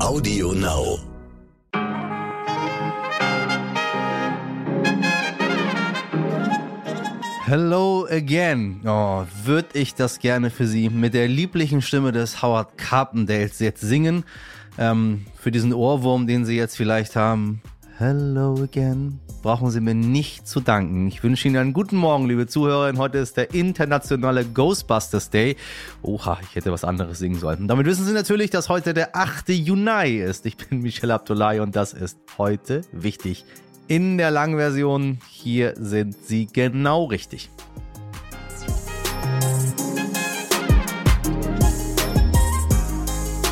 Audio 0.00 0.52
Now. 0.52 0.98
Hello 7.44 8.06
again. 8.08 8.80
Oh, 8.86 9.24
würde 9.44 9.68
ich 9.72 9.96
das 9.96 10.20
gerne 10.20 10.50
für 10.50 10.68
Sie 10.68 10.88
mit 10.88 11.14
der 11.14 11.26
lieblichen 11.26 11.82
Stimme 11.82 12.12
des 12.12 12.42
Howard 12.42 12.78
Carpendales 12.78 13.58
jetzt 13.58 13.80
singen. 13.80 14.24
Ähm, 14.78 15.26
für 15.34 15.50
diesen 15.50 15.72
Ohrwurm, 15.72 16.28
den 16.28 16.46
Sie 16.46 16.56
jetzt 16.56 16.76
vielleicht 16.76 17.16
haben. 17.16 17.60
Hello 18.00 18.54
again. 18.62 19.18
Brauchen 19.42 19.72
Sie 19.72 19.80
mir 19.80 19.92
nicht 19.92 20.46
zu 20.46 20.60
danken. 20.60 21.08
Ich 21.08 21.24
wünsche 21.24 21.48
Ihnen 21.48 21.56
einen 21.56 21.72
guten 21.72 21.96
Morgen, 21.96 22.28
liebe 22.28 22.46
Zuhörerinnen. 22.46 23.00
Heute 23.00 23.18
ist 23.18 23.36
der 23.36 23.52
internationale 23.52 24.44
Ghostbusters 24.44 25.30
Day. 25.30 25.56
Oha, 26.02 26.38
ich 26.42 26.54
hätte 26.54 26.70
was 26.70 26.84
anderes 26.84 27.18
singen 27.18 27.40
sollen. 27.40 27.66
Damit 27.66 27.86
wissen 27.86 28.04
Sie 28.04 28.12
natürlich, 28.12 28.50
dass 28.50 28.68
heute 28.68 28.94
der 28.94 29.16
8. 29.16 29.48
Juni 29.48 30.18
ist. 30.18 30.46
Ich 30.46 30.56
bin 30.56 30.80
Michelle 30.82 31.12
Abdullahi 31.12 31.58
und 31.58 31.74
das 31.74 31.92
ist 31.92 32.16
heute 32.38 32.82
wichtig. 32.92 33.44
In 33.88 34.16
der 34.16 34.30
langen 34.30 34.58
Version, 34.58 35.18
hier 35.28 35.74
sind 35.76 36.14
Sie 36.24 36.46
genau 36.46 37.06
richtig. 37.06 37.50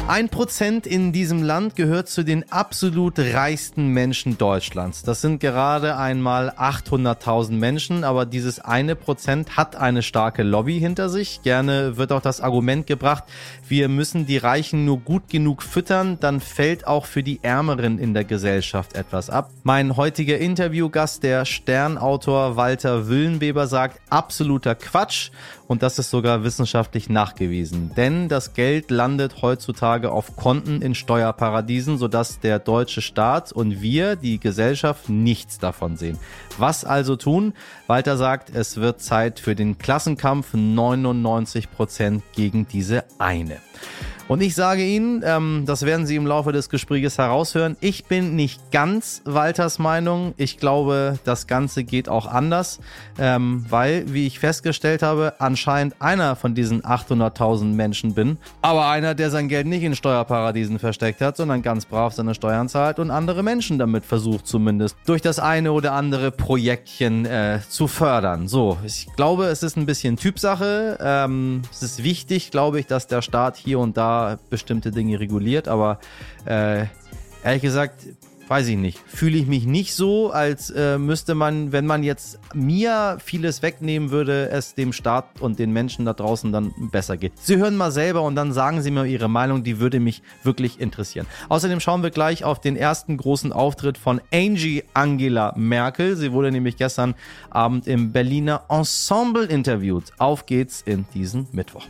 Ein 0.09 0.29
Prozent 0.29 0.87
in 0.87 1.11
diesem 1.11 1.43
Land 1.43 1.75
gehört 1.75 2.09
zu 2.09 2.23
den 2.23 2.51
absolut 2.53 3.19
reichsten 3.19 3.89
Menschen 3.89 4.39
Deutschlands. 4.39 5.03
Das 5.03 5.21
sind 5.21 5.41
gerade 5.41 5.97
einmal 5.97 6.51
800.000 6.51 7.51
Menschen, 7.51 8.05
aber 8.05 8.25
dieses 8.25 8.61
eine 8.61 8.95
Prozent 8.95 9.57
hat 9.57 9.75
eine 9.75 10.05
starke 10.05 10.45
Lobby 10.45 10.79
hinter 10.79 11.09
sich. 11.09 11.43
Gerne 11.43 11.97
wird 11.97 12.13
auch 12.13 12.21
das 12.21 12.41
Argument 12.41 12.87
gebracht, 12.87 13.25
wir 13.67 13.89
müssen 13.89 14.27
die 14.27 14.37
Reichen 14.37 14.85
nur 14.85 15.01
gut 15.01 15.29
genug 15.29 15.61
füttern, 15.61 16.19
dann 16.21 16.39
fällt 16.39 16.87
auch 16.87 17.05
für 17.05 17.25
die 17.25 17.41
Ärmeren 17.43 17.99
in 17.99 18.15
der 18.15 18.25
Gesellschaft 18.25 18.95
etwas 18.95 19.29
ab. 19.29 19.51
Mein 19.65 19.97
heutiger 19.97 20.39
Interviewgast, 20.39 21.25
der 21.25 21.45
Sternautor 21.45 22.55
Walter 22.55 23.09
Wüllenweber, 23.09 23.67
sagt 23.67 24.01
absoluter 24.09 24.77
Quatsch 24.77 25.33
und 25.67 25.83
das 25.83 25.99
ist 25.99 26.11
sogar 26.11 26.45
wissenschaftlich 26.45 27.09
nachgewiesen. 27.09 27.93
Denn 27.97 28.29
das 28.29 28.55
Geld 28.55 28.91
landet 28.91 29.43
heutzutage 29.43 30.11
auf 30.11 30.37
Konten 30.37 30.83
in 30.83 30.95
Steuerparadiesen, 30.95 31.99
sodass 31.99 32.41
der 32.41 32.59
deutsche 32.59 33.03
Staat 33.03 33.53
und 33.53 33.81
wir, 33.83 34.17
die 34.17 34.39
Gesellschaft, 34.39 35.09
nichts 35.09 35.59
davon 35.59 35.97
sehen. 35.97 36.19
Was 36.59 36.85
also 36.85 37.17
tun? 37.17 37.53
Walter 37.87 38.17
sagt, 38.17 38.51
es 38.55 38.77
wird 38.77 39.01
Zeit 39.01 39.41
für 39.41 39.55
den 39.55 39.79
Klassenkampf 39.79 40.55
99 40.55 41.71
Prozent 41.71 42.23
gegen 42.35 42.67
diese 42.67 43.05
eine. 43.19 43.59
Und 44.29 44.43
ich 44.43 44.57
sage 44.57 44.83
Ihnen, 44.85 45.23
ähm, 45.25 45.63
das 45.67 45.87
werden 45.87 46.05
Sie 46.05 46.17
im 46.17 46.27
Laufe 46.27 46.51
des 46.51 46.69
Gesprächs 46.69 47.17
heraushören, 47.17 47.77
ich 47.81 48.07
bin 48.07 48.35
nicht 48.35 48.73
ganz 48.73 49.23
Walters 49.25 49.79
Meinung. 49.79 50.35
Ich 50.37 50.59
glaube, 50.59 51.21
das 51.25 51.47
Ganze 51.47 51.85
geht 51.85 52.09
auch 52.09 52.27
anders, 52.27 52.81
ähm, 53.21 53.65
weil, 53.69 54.13
wie 54.13 54.27
ich 54.27 54.41
festgestellt 54.41 55.05
habe, 55.05 55.35
anscheinend 55.39 55.95
einer 56.03 56.35
von 56.35 56.57
diesen 56.57 56.83
800.000 56.83 57.67
Menschen 57.67 58.15
bin, 58.15 58.39
aber 58.63 58.89
einer, 58.89 59.15
der 59.15 59.31
sein 59.31 59.49
Geld 59.49 59.69
nicht 59.69 59.85
in 59.85 59.95
Steuerparadiesen 59.95 60.81
versteckt 60.81 61.21
hat, 61.21 61.37
sondern 61.37 61.63
ganz 61.63 61.85
brav 61.85 62.13
seine 62.13 62.35
Steuern 62.35 62.69
zahlt 62.69 62.99
und 62.99 63.13
andere 63.13 63.45
Menschen 63.45 63.79
damit 63.79 64.05
versucht, 64.05 64.49
zumindest 64.49 64.97
durch 65.07 65.23
das 65.23 65.39
eine 65.39 65.71
oder 65.71 65.93
andere 65.93 66.33
Projektchen 66.33 67.27
äh, 67.27 67.61
zu 67.69 67.87
fördern. 67.87 68.49
So, 68.49 68.77
ich 68.85 69.07
glaube, 69.15 69.45
es 69.47 69.63
ist 69.63 69.77
ein 69.77 69.87
bisschen 69.87 70.17
Typsache. 70.17 70.99
Ähm, 71.01 71.63
es 71.71 71.85
ist 71.85 72.03
wichtig, 72.03 72.51
glaube 72.51 72.81
ich, 72.81 72.87
dass 72.87 73.07
der 73.07 73.23
Staat 73.23 73.57
hier 73.57 73.79
und 73.79 73.97
da 73.97 74.16
bestimmte 74.51 74.91
Dinge 74.91 75.19
reguliert, 75.21 75.69
aber 75.69 75.99
äh, 76.45 76.87
ehrlich 77.43 77.63
gesagt, 77.63 78.05
weiß 78.49 78.69
ich 78.69 78.77
nicht, 78.77 79.01
fühle 79.07 79.37
ich 79.37 79.47
mich 79.47 79.67
nicht 79.67 79.95
so, 79.95 80.31
als 80.31 80.71
äh, 80.71 80.99
müsste 80.99 81.35
man, 81.35 81.73
wenn 81.73 81.87
man 81.87 82.03
jetzt 82.03 82.39
mir 82.55 83.19
vieles 83.23 83.63
wegnehmen 83.63 84.11
würde, 84.11 84.49
es 84.51 84.75
dem 84.75 84.93
Staat 84.93 85.41
und 85.41 85.59
den 85.59 85.73
Menschen 85.73 86.05
da 86.05 86.13
draußen 86.13 86.53
dann 86.53 86.73
besser 86.93 87.17
geht. 87.17 87.33
Sie 87.41 87.57
hören 87.57 87.77
mal 87.77 87.91
selber 87.91 88.23
und 88.23 88.37
dann 88.37 88.53
sagen 88.53 88.83
Sie 88.83 88.91
mir 88.91 89.05
Ihre 89.05 89.29
Meinung, 89.29 89.65
die 89.65 89.81
würde 89.81 90.01
mich 90.01 90.23
wirklich 90.43 90.81
interessieren. 90.81 91.27
Außerdem 91.49 91.81
schauen 91.81 92.03
wir 92.03 92.11
gleich 92.11 92.45
auf 92.45 92.61
den 92.61 92.77
ersten 92.77 93.17
großen 93.17 93.53
Auftritt 93.53 93.99
von 93.99 94.21
Angie 94.33 94.85
Angela 94.95 95.53
Merkel. 95.57 96.17
Sie 96.17 96.33
wurde 96.33 96.53
nämlich 96.53 96.77
gestern 96.77 97.15
Abend 97.51 97.87
im 97.87 98.13
Berliner 98.13 98.65
Ensemble 98.69 99.45
interviewt. 99.45 100.13
Auf 100.19 100.47
geht's 100.47 100.83
in 100.83 101.05
diesen 101.15 101.49
Mittwoch. 101.53 101.85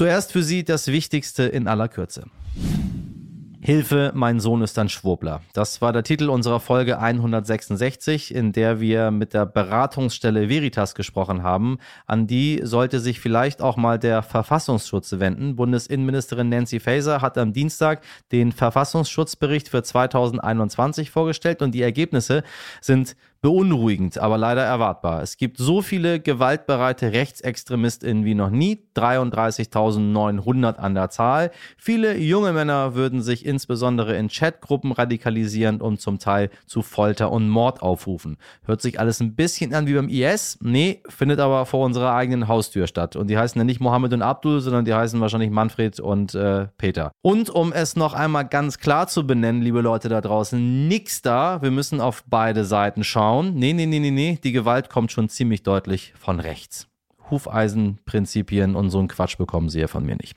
Zuerst 0.00 0.32
für 0.32 0.42
Sie 0.42 0.64
das 0.64 0.86
Wichtigste 0.86 1.42
in 1.42 1.68
aller 1.68 1.86
Kürze. 1.86 2.24
Hilfe, 3.60 4.12
mein 4.14 4.40
Sohn 4.40 4.62
ist 4.62 4.78
ein 4.78 4.88
Schwurbler. 4.88 5.42
Das 5.52 5.82
war 5.82 5.92
der 5.92 6.04
Titel 6.04 6.30
unserer 6.30 6.58
Folge 6.58 6.98
166, 6.98 8.34
in 8.34 8.52
der 8.52 8.80
wir 8.80 9.10
mit 9.10 9.34
der 9.34 9.44
Beratungsstelle 9.44 10.48
Veritas 10.48 10.94
gesprochen 10.94 11.42
haben. 11.42 11.76
An 12.06 12.26
die 12.26 12.62
sollte 12.62 12.98
sich 12.98 13.20
vielleicht 13.20 13.60
auch 13.60 13.76
mal 13.76 13.98
der 13.98 14.22
Verfassungsschutz 14.22 15.18
wenden. 15.18 15.56
Bundesinnenministerin 15.56 16.48
Nancy 16.48 16.80
Faeser 16.80 17.20
hat 17.20 17.36
am 17.36 17.52
Dienstag 17.52 18.02
den 18.32 18.52
Verfassungsschutzbericht 18.52 19.68
für 19.68 19.82
2021 19.82 21.10
vorgestellt 21.10 21.60
und 21.60 21.72
die 21.72 21.82
Ergebnisse 21.82 22.42
sind 22.80 23.16
beunruhigend, 23.42 24.18
aber 24.18 24.36
leider 24.36 24.62
erwartbar. 24.62 25.22
Es 25.22 25.38
gibt 25.38 25.56
so 25.56 25.80
viele 25.80 26.20
gewaltbereite 26.20 27.12
RechtsextremistInnen 27.12 28.24
wie 28.24 28.34
noch 28.34 28.50
nie, 28.50 28.84
33.900 28.94 30.76
an 30.76 30.94
der 30.94 31.08
Zahl. 31.08 31.50
Viele 31.78 32.18
junge 32.18 32.52
Männer 32.52 32.94
würden 32.94 33.22
sich 33.22 33.46
insbesondere 33.46 34.14
in 34.16 34.28
Chatgruppen 34.28 34.92
radikalisieren 34.92 35.80
und 35.80 36.02
zum 36.02 36.18
Teil 36.18 36.50
zu 36.66 36.82
Folter 36.82 37.32
und 37.32 37.48
Mord 37.48 37.80
aufrufen. 37.80 38.36
Hört 38.64 38.82
sich 38.82 39.00
alles 39.00 39.20
ein 39.20 39.34
bisschen 39.34 39.72
an 39.72 39.86
wie 39.86 39.94
beim 39.94 40.10
IS? 40.10 40.58
Nee, 40.60 41.02
findet 41.08 41.40
aber 41.40 41.64
vor 41.64 41.86
unserer 41.86 42.14
eigenen 42.14 42.46
Haustür 42.46 42.86
statt. 42.86 43.16
Und 43.16 43.28
die 43.28 43.38
heißen 43.38 43.58
ja 43.58 43.64
nicht 43.64 43.80
Mohammed 43.80 44.12
und 44.12 44.22
Abdul, 44.22 44.60
sondern 44.60 44.84
die 44.84 44.94
heißen 44.94 45.18
wahrscheinlich 45.18 45.50
Manfred 45.50 45.98
und 45.98 46.34
äh, 46.34 46.66
Peter. 46.76 47.12
Und 47.22 47.48
um 47.48 47.72
es 47.72 47.96
noch 47.96 48.12
einmal 48.12 48.46
ganz 48.46 48.78
klar 48.78 49.06
zu 49.06 49.26
benennen, 49.26 49.62
liebe 49.62 49.80
Leute 49.80 50.10
da 50.10 50.20
draußen, 50.20 50.88
nix 50.88 51.22
da. 51.22 51.62
Wir 51.62 51.70
müssen 51.70 52.02
auf 52.02 52.22
beide 52.28 52.66
Seiten 52.66 53.02
schauen 53.02 53.29
schauen, 53.30 53.54
nee, 53.54 53.72
nee, 53.72 53.86
nee, 53.86 54.00
nee, 54.00 54.10
nee, 54.10 54.38
die 54.42 54.50
Gewalt 54.50 54.90
kommt 54.90 55.12
schon 55.12 55.28
ziemlich 55.28 55.62
deutlich 55.62 56.12
von 56.18 56.40
rechts. 56.40 56.88
Hufeisenprinzipien 57.30 58.74
und 58.74 58.90
so 58.90 58.98
ein 58.98 59.06
Quatsch 59.06 59.38
bekommen 59.38 59.68
sie 59.68 59.78
ja 59.78 59.86
von 59.86 60.04
mir 60.04 60.16
nicht. 60.16 60.34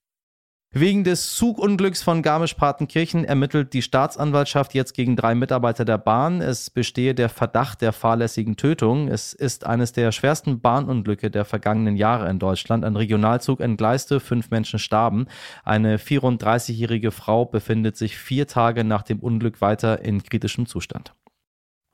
Wegen 0.76 1.04
des 1.04 1.36
Zugunglücks 1.36 2.04
von 2.04 2.22
Garmisch-Partenkirchen 2.22 3.26
ermittelt 3.26 3.74
die 3.74 3.81
Staatsanwaltschaft 3.81 4.76
jetzt 4.76 4.94
gegen 4.94 5.16
drei 5.16 5.34
Mitarbeiter 5.34 5.86
der 5.86 5.98
Bahn. 5.98 6.40
Es 6.42 6.70
bestehe 6.70 7.16
der 7.16 7.30
Verdacht 7.30 7.81
der 7.81 7.94
fahrlässigen 7.94 8.58
Tötung. 8.58 9.08
Es 9.08 9.34
ist 9.34 9.66
eines 9.66 9.92
der 9.94 10.12
schwersten 10.12 10.62
Bahnunglücke 10.62 11.31
der 11.31 11.46
vergangenen 11.46 11.96
Jahre 11.96 12.30
in 12.30 12.38
Deutschland. 12.38 12.86
Ein 12.86 12.96
Regionalzug 12.96 13.60
entgleiste, 13.60 14.20
fünf 14.20 14.52
Menschen 14.52 14.78
starben. 14.78 15.25
Eine 15.64 15.98
34-jährige 15.98 17.10
Frau 17.10 17.46
befindet 17.46 17.98
sich 17.98 18.18
vier 18.18 18.46
Tage 18.46 18.84
nach 18.84 19.02
dem 19.02 19.20
Unglück 19.20 19.62
weiter 19.62 20.04
in 20.04 20.22
kritischem 20.22 20.68
Zustand. 20.68 21.14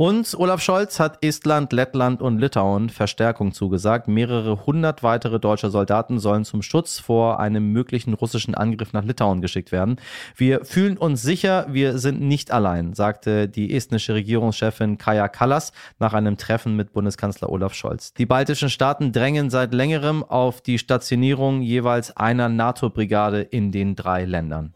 Und 0.01 0.33
Olaf 0.39 0.61
Scholz 0.61 0.97
hat 1.01 1.17
Estland, 1.25 1.73
Lettland 1.73 2.21
und 2.21 2.39
Litauen 2.39 2.89
Verstärkung 2.89 3.51
zugesagt. 3.51 4.07
Mehrere 4.07 4.65
hundert 4.65 5.03
weitere 5.03 5.41
deutsche 5.41 5.69
Soldaten 5.69 6.19
sollen 6.19 6.45
zum 6.45 6.61
Schutz 6.61 6.99
vor 6.99 7.41
einem 7.41 7.73
möglichen 7.73 8.13
russischen 8.13 8.55
Angriff 8.55 8.93
nach 8.93 9.03
Litauen 9.03 9.41
geschickt 9.41 9.73
werden. 9.73 9.97
Wir 10.37 10.63
fühlen 10.63 10.97
uns 10.97 11.21
sicher, 11.21 11.65
wir 11.69 11.97
sind 11.97 12.21
nicht 12.21 12.51
allein, 12.51 12.93
sagte 12.93 13.49
die 13.49 13.75
estnische 13.75 14.13
Regierungschefin 14.13 14.97
Kaja 14.97 15.27
Kallas 15.27 15.73
nach 15.99 16.13
einem 16.13 16.37
Treffen 16.37 16.77
mit 16.77 16.93
Bundeskanzler 16.93 17.49
Olaf 17.49 17.73
Scholz. 17.73 18.13
Die 18.13 18.25
baltischen 18.25 18.69
Staaten 18.69 19.11
drängen 19.11 19.49
seit 19.49 19.73
längerem 19.73 20.23
auf 20.23 20.61
die 20.61 20.77
Stationierung 20.79 21.61
jeweils 21.61 22.15
einer 22.15 22.47
NATO-Brigade 22.47 23.41
in 23.41 23.73
den 23.73 23.97
drei 23.97 24.23
Ländern. 24.23 24.73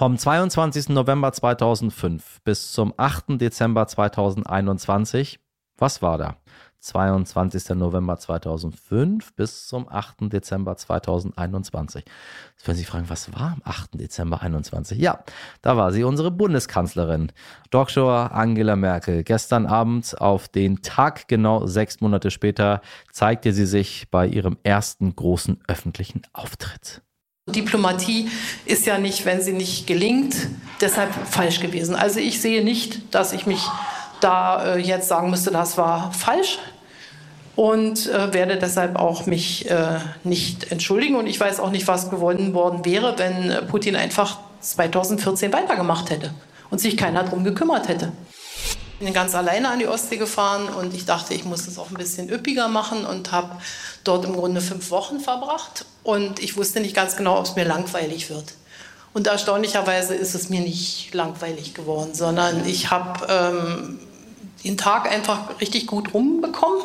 Vom 0.00 0.16
22. 0.16 0.90
November 0.90 1.32
2005 1.32 2.42
bis 2.44 2.70
zum 2.70 2.94
8. 2.96 3.40
Dezember 3.40 3.88
2021, 3.88 5.40
was 5.76 6.02
war 6.02 6.18
da? 6.18 6.36
22. 6.78 7.70
November 7.70 8.16
2005 8.16 9.34
bis 9.34 9.66
zum 9.66 9.88
8. 9.88 10.32
Dezember 10.32 10.76
2021. 10.76 12.04
Jetzt 12.04 12.68
werden 12.68 12.78
Sie 12.78 12.84
fragen, 12.84 13.10
was 13.10 13.34
war 13.34 13.54
am 13.54 13.62
8. 13.64 13.98
Dezember 14.00 14.36
2021? 14.36 15.00
Ja, 15.00 15.24
da 15.62 15.76
war 15.76 15.90
sie, 15.90 16.04
unsere 16.04 16.30
Bundeskanzlerin, 16.30 17.32
Dr. 17.70 18.30
Angela 18.30 18.76
Merkel. 18.76 19.24
Gestern 19.24 19.66
Abend, 19.66 20.20
auf 20.20 20.46
den 20.46 20.80
Tag 20.82 21.26
genau 21.26 21.66
sechs 21.66 22.00
Monate 22.00 22.30
später, 22.30 22.82
zeigte 23.10 23.52
sie 23.52 23.66
sich 23.66 24.08
bei 24.12 24.28
ihrem 24.28 24.58
ersten 24.62 25.16
großen 25.16 25.58
öffentlichen 25.66 26.22
Auftritt. 26.32 27.02
Diplomatie 27.48 28.30
ist 28.64 28.86
ja 28.86 28.98
nicht, 28.98 29.24
wenn 29.24 29.40
sie 29.40 29.52
nicht 29.52 29.86
gelingt, 29.86 30.34
deshalb 30.80 31.10
falsch 31.28 31.60
gewesen. 31.60 31.94
Also 31.94 32.20
ich 32.20 32.40
sehe 32.40 32.62
nicht, 32.62 33.14
dass 33.14 33.32
ich 33.32 33.46
mich 33.46 33.60
da 34.20 34.74
äh, 34.74 34.78
jetzt 34.78 35.08
sagen 35.08 35.30
müsste, 35.30 35.50
das 35.50 35.76
war 35.78 36.12
falsch. 36.12 36.58
und 37.56 38.06
äh, 38.06 38.32
werde 38.32 38.56
deshalb 38.56 38.94
auch 38.94 39.26
mich 39.26 39.68
äh, 39.68 39.98
nicht 40.22 40.70
entschuldigen. 40.70 41.16
Und 41.16 41.26
ich 41.26 41.40
weiß 41.40 41.58
auch 41.58 41.70
nicht, 41.70 41.88
was 41.88 42.08
gewonnen 42.08 42.54
worden 42.54 42.84
wäre, 42.84 43.18
wenn 43.18 43.50
äh, 43.50 43.62
Putin 43.62 43.96
einfach 43.96 44.38
2014 44.60 45.52
weitergemacht 45.52 46.10
hätte 46.10 46.30
und 46.70 46.78
sich 46.80 46.96
keiner 46.96 47.24
darum 47.24 47.42
gekümmert 47.42 47.88
hätte. 47.88 48.12
Ich 49.00 49.04
bin 49.04 49.14
ganz 49.14 49.36
alleine 49.36 49.68
an 49.68 49.78
die 49.78 49.86
Ostsee 49.86 50.16
gefahren 50.16 50.68
und 50.68 50.92
ich 50.92 51.04
dachte, 51.04 51.32
ich 51.32 51.44
muss 51.44 51.68
es 51.68 51.78
auch 51.78 51.88
ein 51.88 51.94
bisschen 51.94 52.28
üppiger 52.30 52.66
machen 52.66 53.06
und 53.06 53.30
habe 53.30 53.52
dort 54.02 54.24
im 54.24 54.32
Grunde 54.32 54.60
fünf 54.60 54.90
Wochen 54.90 55.20
verbracht. 55.20 55.84
Und 56.02 56.40
ich 56.40 56.56
wusste 56.56 56.80
nicht 56.80 56.96
ganz 56.96 57.14
genau, 57.14 57.38
ob 57.38 57.44
es 57.44 57.54
mir 57.54 57.64
langweilig 57.64 58.28
wird. 58.28 58.54
Und 59.14 59.28
erstaunlicherweise 59.28 60.16
ist 60.16 60.34
es 60.34 60.48
mir 60.48 60.62
nicht 60.62 61.14
langweilig 61.14 61.74
geworden, 61.74 62.12
sondern 62.12 62.66
ich 62.66 62.90
habe 62.90 63.24
ähm, 63.28 64.00
den 64.64 64.76
Tag 64.76 65.08
einfach 65.08 65.60
richtig 65.60 65.86
gut 65.86 66.12
rumbekommen. 66.12 66.82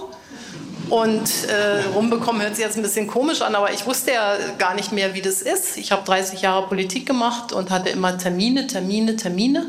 Und 0.92 1.48
äh, 1.48 1.82
rumbekommen 1.96 2.44
hört 2.44 2.56
sich 2.56 2.64
jetzt 2.64 2.78
ein 2.78 2.84
bisschen 2.84 3.08
komisch 3.08 3.42
an, 3.42 3.56
aber 3.56 3.74
ich 3.74 3.88
wusste 3.88 4.12
ja 4.12 4.38
gar 4.60 4.76
nicht 4.76 4.92
mehr, 4.92 5.16
wie 5.16 5.22
das 5.24 5.42
ist. 5.42 5.78
Ich 5.78 5.92
habe 5.92 6.04
30 6.06 6.44
Jahre 6.44 6.68
Politik 6.68 7.08
gemacht 7.08 7.54
und 7.54 7.72
hatte 7.72 7.90
immer 7.90 8.20
Termine, 8.20 8.68
Termine, 8.68 9.16
Termine 9.16 9.66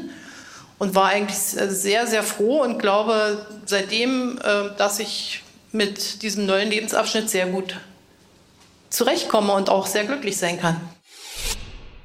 und 0.79 0.95
war 0.95 1.09
eigentlich 1.09 1.39
sehr, 1.39 2.07
sehr 2.07 2.23
froh 2.23 2.63
und 2.63 2.79
glaube 2.79 3.47
seitdem, 3.65 4.39
äh, 4.39 4.77
dass 4.77 4.99
ich 4.99 5.43
mit 5.73 6.23
diesem 6.23 6.47
neuen 6.47 6.71
Lebensabschnitt 6.71 7.29
sehr 7.29 7.47
gut 7.47 7.77
zurechtkomme 8.91 9.53
und 9.53 9.71
auch 9.71 9.87
sehr 9.87 10.05
glücklich 10.05 10.37
sein 10.37 10.61
kann. 10.61 10.81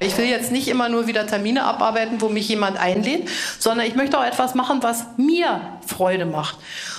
Ich 0.02 0.16
will 0.16 0.24
jetzt 0.24 0.50
nicht 0.50 0.66
immer 0.68 0.88
nur 0.88 1.06
wieder 1.06 1.26
Termine 1.26 1.64
abarbeiten, 1.64 2.22
wo 2.22 2.30
mich 2.30 2.48
jemand 2.48 2.78
einlädt, 2.78 3.28
sondern 3.58 3.86
ich 3.86 3.94
möchte 3.94 4.18
auch 4.18 4.24
etwas 4.24 4.54
machen, 4.54 4.82
was 4.82 5.04
mir 5.18 5.60
Freude 5.86 6.24
macht 6.24 6.56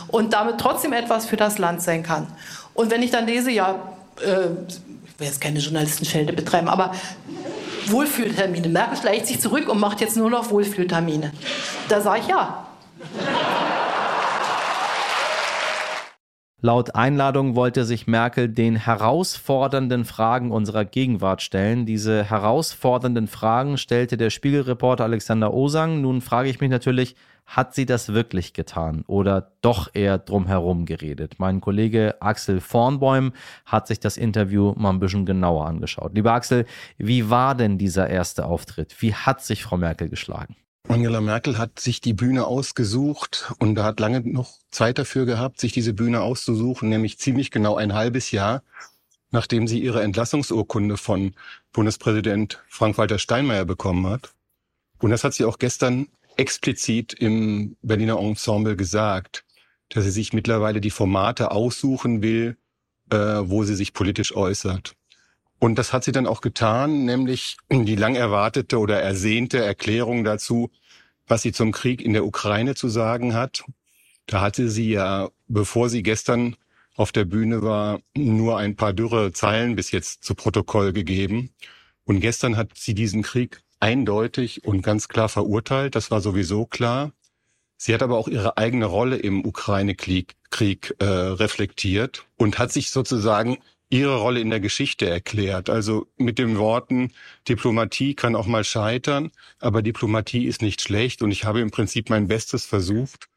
und 0.08 0.34
damit 0.34 0.60
trotzdem 0.60 0.94
etwas 0.94 1.26
für 1.26 1.36
das 1.36 1.58
Land 1.58 1.82
sein 1.82 2.04
kann. 2.04 2.28
Und 2.76 2.92
wenn 2.92 3.02
ich 3.02 3.10
dann 3.10 3.26
lese, 3.26 3.50
ja, 3.50 3.76
äh, 4.24 4.50
ich 4.68 5.20
will 5.20 5.28
jetzt 5.28 5.42
keine 5.42 5.60
Journalistenschelde 5.60 6.32
betreiben, 6.32 6.70
aber 6.70 6.94
Wohlfühltermine. 7.88 8.68
Merkel 8.70 8.98
schleicht 8.98 9.28
sich 9.28 9.40
zurück 9.40 9.70
und 9.70 9.80
macht 9.80 10.02
jetzt 10.02 10.18
nur 10.18 10.30
noch 10.30 10.50
Wohlfühltermine. 10.50 11.32
Da 11.90 12.02
sage 12.02 12.22
ich 12.22 12.28
ja. 12.28 12.66
Laut 16.64 16.94
Einladung 16.94 17.56
wollte 17.56 17.86
sich 17.86 18.06
Merkel 18.06 18.48
den 18.48 18.76
herausfordernden 18.76 20.06
Fragen 20.06 20.52
unserer 20.52 20.86
Gegenwart 20.86 21.42
stellen. 21.42 21.88
Diese 21.88 22.24
herausfordernden 22.24 23.28
Fragen 23.28 23.80
stellte 23.80 24.16
der 24.16 24.30
Spiegelreporter 24.30 25.04
Alexander 25.04 25.56
Osang. 25.56 26.02
Nun 26.02 26.22
frage 26.22 26.50
ich 26.50 26.62
mich 26.62 26.70
natürlich, 26.70 27.16
hat 27.48 27.74
sie 27.74 27.88
das 27.88 28.14
wirklich 28.14 28.54
getan 28.54 29.04
oder 29.08 29.54
doch 29.62 29.90
eher 29.96 30.20
drumherum 30.20 30.86
geredet? 30.86 31.40
Mein 31.40 31.62
Kollege 31.62 32.22
Axel 32.22 32.62
Vornbäum 32.62 33.34
hat 33.66 33.88
sich 33.88 34.00
das 34.00 34.18
Interview 34.18 34.76
mal 34.78 34.92
ein 34.92 35.00
bisschen 35.00 35.26
genauer 35.26 35.66
angeschaut. 35.66 36.14
Lieber 36.14 36.34
Axel, 36.34 36.68
wie 37.00 37.32
war 37.32 37.56
denn 37.56 37.80
dieser 37.80 38.08
erste 38.08 38.46
Auftritt? 38.46 39.02
Wie 39.02 39.16
hat 39.16 39.42
sich 39.42 39.64
Frau 39.64 39.78
Merkel 39.78 40.10
geschlagen? 40.10 40.56
Angela 40.88 41.22
Merkel 41.22 41.58
hat 41.58 41.80
sich 41.80 42.02
die 42.02 42.14
Bühne 42.14 42.46
ausgesucht 42.46 43.54
und 43.60 43.80
hat 43.80 44.00
lange 44.00 44.22
noch 44.22 44.58
Zeit 44.72 44.98
dafür 44.98 45.26
gehabt, 45.26 45.60
sich 45.60 45.72
diese 45.72 45.94
Bühne 45.94 46.22
auszusuchen, 46.22 46.90
nämlich 46.90 47.18
ziemlich 47.18 47.52
genau 47.52 47.76
ein 47.76 47.94
halbes 47.94 48.32
Jahr, 48.32 48.64
nachdem 49.32 49.68
sie 49.68 49.82
ihre 49.82 50.02
Entlassungsurkunde 50.02 50.98
von 50.98 51.34
Bundespräsident 51.72 52.64
Frank-Walter 52.68 53.20
Steinmeier 53.20 53.66
bekommen 53.66 54.06
hat. 54.08 54.34
Und 55.00 55.12
das 55.12 55.24
hat 55.24 55.34
sie 55.34 55.46
auch 55.46 55.60
gestern 55.60 56.08
explizit 56.36 57.14
im 57.14 57.78
Berliner 57.82 58.20
Ensemble 58.20 58.76
gesagt, 58.76 59.46
dass 59.90 60.04
sie 60.04 60.12
sich 60.12 60.34
mittlerweile 60.34 60.82
die 60.82 60.90
Formate 60.90 61.52
aussuchen 61.52 62.22
will, 62.22 62.58
äh, 63.10 63.18
wo 63.18 63.64
sie 63.64 63.76
sich 63.76 63.94
politisch 63.94 64.36
äußert. 64.36 64.96
Und 65.64 65.76
das 65.78 65.94
hat 65.94 66.04
sie 66.04 66.12
dann 66.12 66.26
auch 66.26 66.42
getan, 66.42 67.06
nämlich 67.06 67.58
die 67.72 67.96
lang 67.96 68.16
erwartete 68.16 68.80
oder 68.80 69.00
ersehnte 69.00 69.64
Erklärung 69.64 70.24
dazu, 70.24 70.72
was 71.28 71.44
sie 71.44 71.52
zum 71.52 71.72
Krieg 71.72 72.02
in 72.02 72.14
der 72.14 72.26
Ukraine 72.26 72.74
zu 72.74 72.90
sagen 72.90 73.36
hat. 73.36 73.64
Da 74.26 74.42
hatte 74.42 74.70
sie 74.70 74.90
ja, 74.90 75.30
bevor 75.48 75.88
sie 75.88 76.02
gestern 76.02 76.56
auf 76.96 77.12
der 77.12 77.26
Bühne 77.26 77.62
war, 77.62 78.00
nur 78.18 78.58
ein 78.58 78.76
paar 78.76 78.92
dürre 78.92 79.34
Zeilen 79.34 79.76
bis 79.76 79.92
jetzt 79.92 80.24
zu 80.24 80.34
Protokoll 80.34 80.94
gegeben. 80.94 81.52
Und 82.06 82.22
gestern 82.22 82.58
hat 82.58 82.72
sie 82.74 82.96
diesen 82.96 83.22
Krieg 83.22 83.62
eindeutig 83.80 84.66
und 84.66 84.82
ganz 84.82 85.10
klar 85.10 85.30
verurteilt. 85.30 85.94
Das 85.94 86.10
war 86.10 86.22
sowieso 86.22 86.66
klar. 86.66 87.12
Sie 87.78 87.94
hat 87.94 88.02
aber 88.02 88.18
auch 88.18 88.28
ihre 88.28 88.58
eigene 88.58 88.86
Rolle 88.88 89.18
im 89.18 89.46
Ukraine-Krieg 89.46 90.36
Krieg, 90.52 90.96
äh, 91.00 91.06
reflektiert 91.06 92.28
und 92.38 92.60
hat 92.60 92.72
sich 92.72 92.92
sozusagen 92.92 93.58
ihre 93.92 94.16
Rolle 94.16 94.40
in 94.40 94.50
der 94.50 94.62
Geschichte 94.62 95.08
erklärt. 95.08 95.70
Also 95.70 96.08
mit 96.18 96.40
den 96.40 96.58
Worten, 96.58 97.12
Diplomatie 97.48 98.16
kann 98.16 98.36
auch 98.36 98.48
mal 98.48 98.64
scheitern, 98.64 99.32
aber 99.60 99.82
Diplomatie 99.82 100.46
ist 100.46 100.62
nicht 100.62 100.82
schlecht 100.82 101.22
und 101.22 101.30
ich 101.30 101.44
habe 101.44 101.60
im 101.60 101.72
Prinzip 101.72 102.10
mein 102.10 102.28
Bestes 102.28 102.66
versucht, 102.66 103.28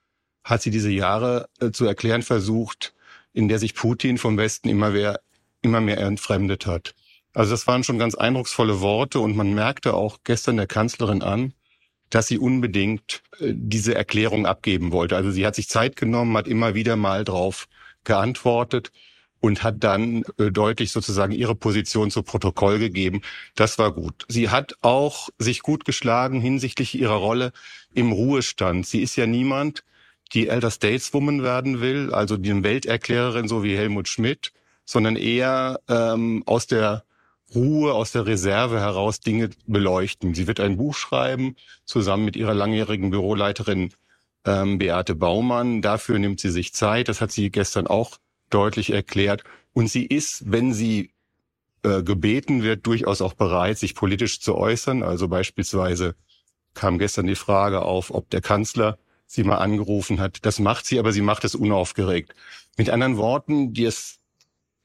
hat 0.45 0.63
sie 0.63 0.71
diese 0.71 0.91
Jahre 0.91 1.49
äh, 1.61 1.73
zu 1.73 1.85
erklären 1.87 2.23
versucht, 2.23 2.95
in 3.33 3.49
der 3.49 3.59
sich 3.59 3.75
Putin 3.75 4.17
vom 4.17 4.39
Westen 4.39 4.69
immer 4.69 4.91
mehr, 4.91 5.21
immer 5.61 5.81
mehr 5.81 5.99
entfremdet 5.99 6.67
hat. 6.67 6.95
Also 7.33 7.51
das 7.51 7.67
waren 7.67 7.83
schon 7.83 7.99
ganz 7.99 8.15
eindrucksvolle 8.15 8.81
Worte 8.81 9.19
und 9.19 9.37
man 9.37 9.55
merkte 9.55 9.95
auch 9.95 10.19
gestern 10.23 10.57
der 10.57 10.69
Kanzlerin 10.69 11.23
an, 11.23 11.53
dass 12.11 12.29
sie 12.29 12.39
unbedingt 12.39 13.25
äh, 13.41 13.53
diese 13.57 13.97
Erklärung 13.97 14.47
abgeben 14.47 14.93
wollte. 14.93 15.17
Also 15.17 15.33
sie 15.33 15.45
hat 15.45 15.57
sich 15.57 15.69
Zeit 15.69 15.97
genommen, 15.97 16.37
hat 16.37 16.47
immer 16.47 16.77
wieder 16.77 16.95
mal 16.95 17.25
drauf 17.25 17.67
geantwortet 18.05 18.93
und 19.45 19.63
hat 19.63 19.85
dann 19.85 20.25
äh, 20.39 20.51
deutlich 20.51 20.91
sozusagen 20.91 21.35
ihre 21.35 21.55
Position 21.55 22.11
zu 22.11 22.23
Protokoll 22.23 22.79
gegeben. 22.79 23.21
Das 23.55 23.79
war 23.79 23.93
gut. 23.93 24.25
Sie 24.27 24.49
hat 24.49 24.79
auch 24.81 25.29
sich 25.37 25.61
gut 25.61 25.85
geschlagen 25.85 26.41
hinsichtlich 26.41 26.99
ihrer 26.99 27.17
Rolle 27.17 27.53
im 27.93 28.11
Ruhestand. 28.11 28.87
Sie 28.87 29.03
ist 29.03 29.17
ja 29.17 29.27
niemand, 29.27 29.85
die 30.33 30.49
Elder 30.49 30.71
Stateswoman 30.71 31.43
werden 31.43 31.83
will, 31.83 32.15
also 32.15 32.39
die 32.39 32.65
Welterklärerin 32.65 33.47
so 33.47 33.63
wie 33.63 33.77
Helmut 33.77 34.09
Schmidt, 34.09 34.53
sondern 34.87 35.17
eher 35.17 35.79
ähm, 35.91 36.43
aus 36.47 36.67
der 36.67 37.05
Ruhe 37.55 37.93
aus 37.93 38.13
der 38.13 38.25
Reserve 38.25 38.81
heraus 38.81 39.21
Dinge 39.21 39.51
beleuchten. 39.67 40.33
Sie 40.33 40.47
wird 40.47 40.59
ein 40.59 40.79
Buch 40.79 40.95
schreiben, 40.95 41.55
zusammen 41.85 42.25
mit 42.25 42.37
ihrer 42.37 42.55
langjährigen 42.55 43.11
Büroleiterin 43.11 43.93
ähm, 44.47 44.79
Beate 44.79 45.15
Baumann. 45.15 45.83
Dafür 45.83 46.19
nimmt 46.19 46.41
sie 46.41 46.51
sich 46.51 46.73
Zeit. 46.73 47.09
Das 47.09 47.21
hat 47.21 47.31
sie 47.31 47.51
gestern 47.51 47.87
auch 47.87 48.17
deutlich 48.55 48.91
erklärt. 48.91 49.45
Und 49.73 49.89
sie 49.89 50.07
ist, 50.07 50.45
wenn 50.47 50.73
sie 50.73 51.13
äh, 51.83 52.03
gebeten 52.03 52.63
wird, 52.63 52.87
durchaus 52.87 53.21
auch 53.21 53.35
bereit, 53.35 53.79
sich 53.79 53.95
politisch 53.95 54.41
zu 54.41 54.55
äußern. 54.55 55.03
Also 55.03 55.29
beispielsweise 55.29 56.15
kam 56.73 56.99
gestern 56.99 57.27
die 57.27 57.35
Frage 57.35 57.83
auf, 57.83 58.11
ob 58.11 58.31
der 58.31 58.41
Kanzler 58.41 58.99
sie 59.27 59.45
mal 59.45 59.59
angerufen 59.59 60.21
hat. 60.21 60.47
Das 60.47 60.59
macht 60.59 60.87
sie, 60.87 60.99
aber 60.99 61.13
sie 61.13 61.21
macht 61.21 61.45
es 61.45 61.55
unaufgeregt. 61.55 62.35
Mit 62.77 62.91
anderen 62.91 63.17
Worten, 63.17 63.73
die 63.75 63.85
es 63.85 64.19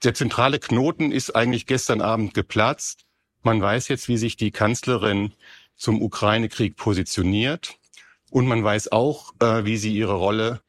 der 0.03 0.13
zentrale 0.13 0.59
Knoten 0.59 1.11
ist 1.11 1.35
eigentlich 1.35 1.65
gestern 1.65 2.01
Abend 2.01 2.33
geplatzt. 2.33 3.05
Man 3.43 3.61
weiß 3.61 3.89
jetzt, 3.89 4.07
wie 4.07 4.17
sich 4.17 4.37
die 4.37 4.51
Kanzlerin 4.51 5.33
zum 5.75 6.01
Ukraine-Krieg 6.01 6.75
positioniert. 6.75 7.75
Und 8.29 8.47
man 8.47 8.63
weiß 8.63 8.91
auch, 8.91 9.33
äh, 9.39 9.65
wie 9.65 9.77
sie 9.77 9.93
ihre 9.93 10.13
Rolle 10.13 10.61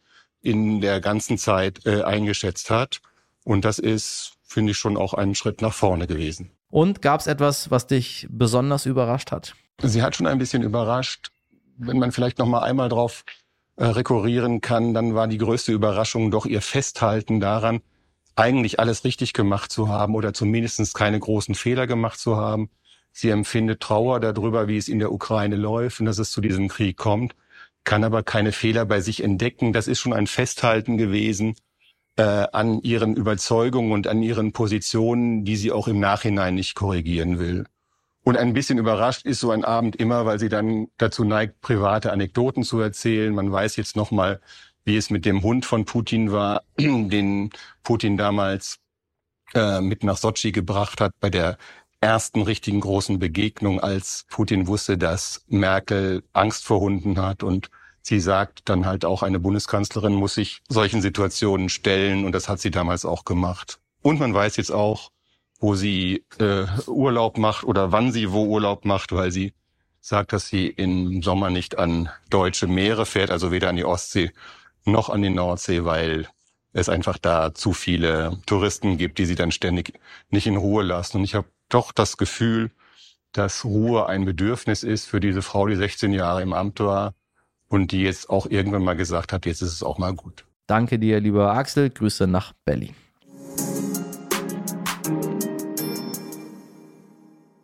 in 0.42 0.80
der 0.80 1.00
ganzen 1.00 1.38
Zeit 1.38 1.86
äh, 1.86 2.02
eingeschätzt 2.02 2.70
hat. 2.70 3.00
Und 3.44 3.64
das 3.64 3.78
ist, 3.78 4.34
finde 4.42 4.72
ich, 4.72 4.78
schon 4.78 4.96
auch 4.96 5.14
ein 5.14 5.34
Schritt 5.34 5.62
nach 5.62 5.74
vorne 5.74 6.06
gewesen. 6.06 6.50
Und 6.70 7.02
gab 7.02 7.20
es 7.20 7.26
etwas, 7.26 7.70
was 7.70 7.86
dich 7.86 8.26
besonders 8.30 8.86
überrascht 8.86 9.32
hat? 9.32 9.54
Sie 9.82 10.02
hat 10.02 10.14
schon 10.16 10.26
ein 10.26 10.38
bisschen 10.38 10.62
überrascht. 10.62 11.30
Wenn 11.76 11.98
man 11.98 12.12
vielleicht 12.12 12.38
noch 12.38 12.46
mal 12.46 12.60
einmal 12.60 12.88
drauf 12.88 13.24
äh, 13.76 13.86
rekurrieren 13.86 14.60
kann, 14.60 14.94
dann 14.94 15.14
war 15.14 15.26
die 15.26 15.38
größte 15.38 15.72
Überraschung 15.72 16.30
doch 16.30 16.46
ihr 16.46 16.60
Festhalten 16.60 17.40
daran, 17.40 17.80
eigentlich 18.36 18.78
alles 18.78 19.04
richtig 19.04 19.32
gemacht 19.32 19.72
zu 19.72 19.88
haben 19.88 20.14
oder 20.14 20.32
zumindest 20.32 20.94
keine 20.94 21.18
großen 21.18 21.54
Fehler 21.54 21.86
gemacht 21.86 22.18
zu 22.18 22.36
haben. 22.36 22.70
Sie 23.12 23.30
empfindet 23.30 23.80
Trauer 23.80 24.20
darüber, 24.20 24.68
wie 24.68 24.76
es 24.76 24.88
in 24.88 24.98
der 24.98 25.12
Ukraine 25.12 25.56
läuft 25.56 26.00
und 26.00 26.06
dass 26.06 26.18
es 26.18 26.30
zu 26.30 26.40
diesem 26.40 26.68
Krieg 26.68 26.96
kommt, 26.96 27.34
kann 27.84 28.04
aber 28.04 28.22
keine 28.22 28.52
Fehler 28.52 28.84
bei 28.84 29.00
sich 29.00 29.22
entdecken. 29.22 29.72
Das 29.72 29.88
ist 29.88 30.00
schon 30.00 30.12
ein 30.12 30.26
Festhalten 30.26 30.98
gewesen 30.98 31.56
äh, 32.16 32.22
an 32.22 32.80
ihren 32.82 33.16
Überzeugungen 33.16 33.92
und 33.92 34.06
an 34.06 34.22
ihren 34.22 34.52
Positionen, 34.52 35.44
die 35.44 35.56
sie 35.56 35.72
auch 35.72 35.88
im 35.88 36.00
Nachhinein 36.00 36.54
nicht 36.54 36.74
korrigieren 36.74 37.38
will. 37.38 37.64
Und 38.22 38.36
ein 38.36 38.52
bisschen 38.52 38.78
überrascht 38.78 39.24
ist 39.24 39.40
so 39.40 39.50
ein 39.50 39.64
Abend 39.64 39.96
immer, 39.96 40.26
weil 40.26 40.38
sie 40.38 40.50
dann 40.50 40.88
dazu 40.98 41.24
neigt, 41.24 41.60
private 41.62 42.12
Anekdoten 42.12 42.64
zu 42.64 42.78
erzählen. 42.78 43.34
Man 43.34 43.50
weiß 43.50 43.76
jetzt 43.76 43.96
noch 43.96 44.10
mal, 44.10 44.40
wie 44.84 44.96
es 44.96 45.10
mit 45.10 45.24
dem 45.24 45.42
Hund 45.42 45.64
von 45.64 45.84
Putin 45.86 46.30
war, 46.30 46.62
den 46.78 47.50
Putin 47.82 48.16
damals 48.16 48.78
äh, 49.54 49.80
mit 49.80 50.04
nach 50.04 50.16
Sochi 50.16 50.52
gebracht 50.52 51.00
hat 51.00 51.12
bei 51.20 51.30
der 51.30 51.56
ersten 52.00 52.42
richtigen 52.42 52.80
großen 52.80 53.18
Begegnung, 53.18 53.80
als 53.80 54.26
Putin 54.30 54.66
wusste, 54.66 54.96
dass 54.96 55.44
Merkel 55.48 56.22
Angst 56.32 56.64
vor 56.64 56.80
Hunden 56.80 57.20
hat 57.20 57.42
und 57.42 57.70
sie 58.02 58.20
sagt 58.20 58.68
dann 58.68 58.86
halt 58.86 59.04
auch, 59.04 59.22
eine 59.22 59.38
Bundeskanzlerin 59.38 60.14
muss 60.14 60.34
sich 60.34 60.62
solchen 60.68 61.02
Situationen 61.02 61.68
stellen 61.68 62.24
und 62.24 62.32
das 62.32 62.48
hat 62.48 62.60
sie 62.60 62.70
damals 62.70 63.04
auch 63.04 63.24
gemacht. 63.24 63.78
Und 64.02 64.18
man 64.18 64.32
weiß 64.32 64.56
jetzt 64.56 64.72
auch, 64.72 65.10
wo 65.60 65.74
sie 65.74 66.24
äh, 66.38 66.64
Urlaub 66.86 67.36
macht 67.36 67.64
oder 67.64 67.92
wann 67.92 68.12
sie 68.12 68.32
wo 68.32 68.44
Urlaub 68.44 68.86
macht, 68.86 69.12
weil 69.12 69.30
sie 69.30 69.52
sagt, 70.00 70.32
dass 70.32 70.48
sie 70.48 70.68
im 70.68 71.22
Sommer 71.22 71.50
nicht 71.50 71.78
an 71.78 72.08
deutsche 72.30 72.66
Meere 72.66 73.04
fährt, 73.04 73.30
also 73.30 73.52
weder 73.52 73.68
an 73.68 73.76
die 73.76 73.84
Ostsee 73.84 74.32
noch 74.86 75.10
an 75.10 75.20
die 75.20 75.28
Nordsee, 75.28 75.84
weil 75.84 76.26
es 76.72 76.88
einfach 76.88 77.18
da 77.18 77.52
zu 77.52 77.74
viele 77.74 78.38
Touristen 78.46 78.96
gibt, 78.96 79.18
die 79.18 79.26
sie 79.26 79.34
dann 79.34 79.52
ständig 79.52 80.00
nicht 80.30 80.46
in 80.46 80.56
Ruhe 80.56 80.82
lassen. 80.82 81.18
Und 81.18 81.24
ich 81.24 81.34
habe 81.34 81.46
doch 81.74 81.92
das 81.92 82.16
Gefühl, 82.16 82.70
dass 83.32 83.64
Ruhe 83.64 84.06
ein 84.06 84.24
Bedürfnis 84.24 84.82
ist 84.82 85.06
für 85.06 85.20
diese 85.20 85.42
Frau, 85.42 85.66
die 85.66 85.76
16 85.76 86.12
Jahre 86.12 86.42
im 86.42 86.52
Amt 86.52 86.80
war 86.80 87.14
und 87.68 87.92
die 87.92 88.02
jetzt 88.02 88.28
auch 88.28 88.46
irgendwann 88.46 88.84
mal 88.84 88.96
gesagt 88.96 89.32
hat, 89.32 89.46
jetzt 89.46 89.62
ist 89.62 89.72
es 89.72 89.82
auch 89.82 89.98
mal 89.98 90.14
gut. 90.14 90.44
Danke 90.66 90.98
dir, 90.98 91.20
lieber 91.20 91.52
Axel. 91.52 91.90
Grüße 91.90 92.26
nach 92.26 92.52
Berlin. 92.64 92.94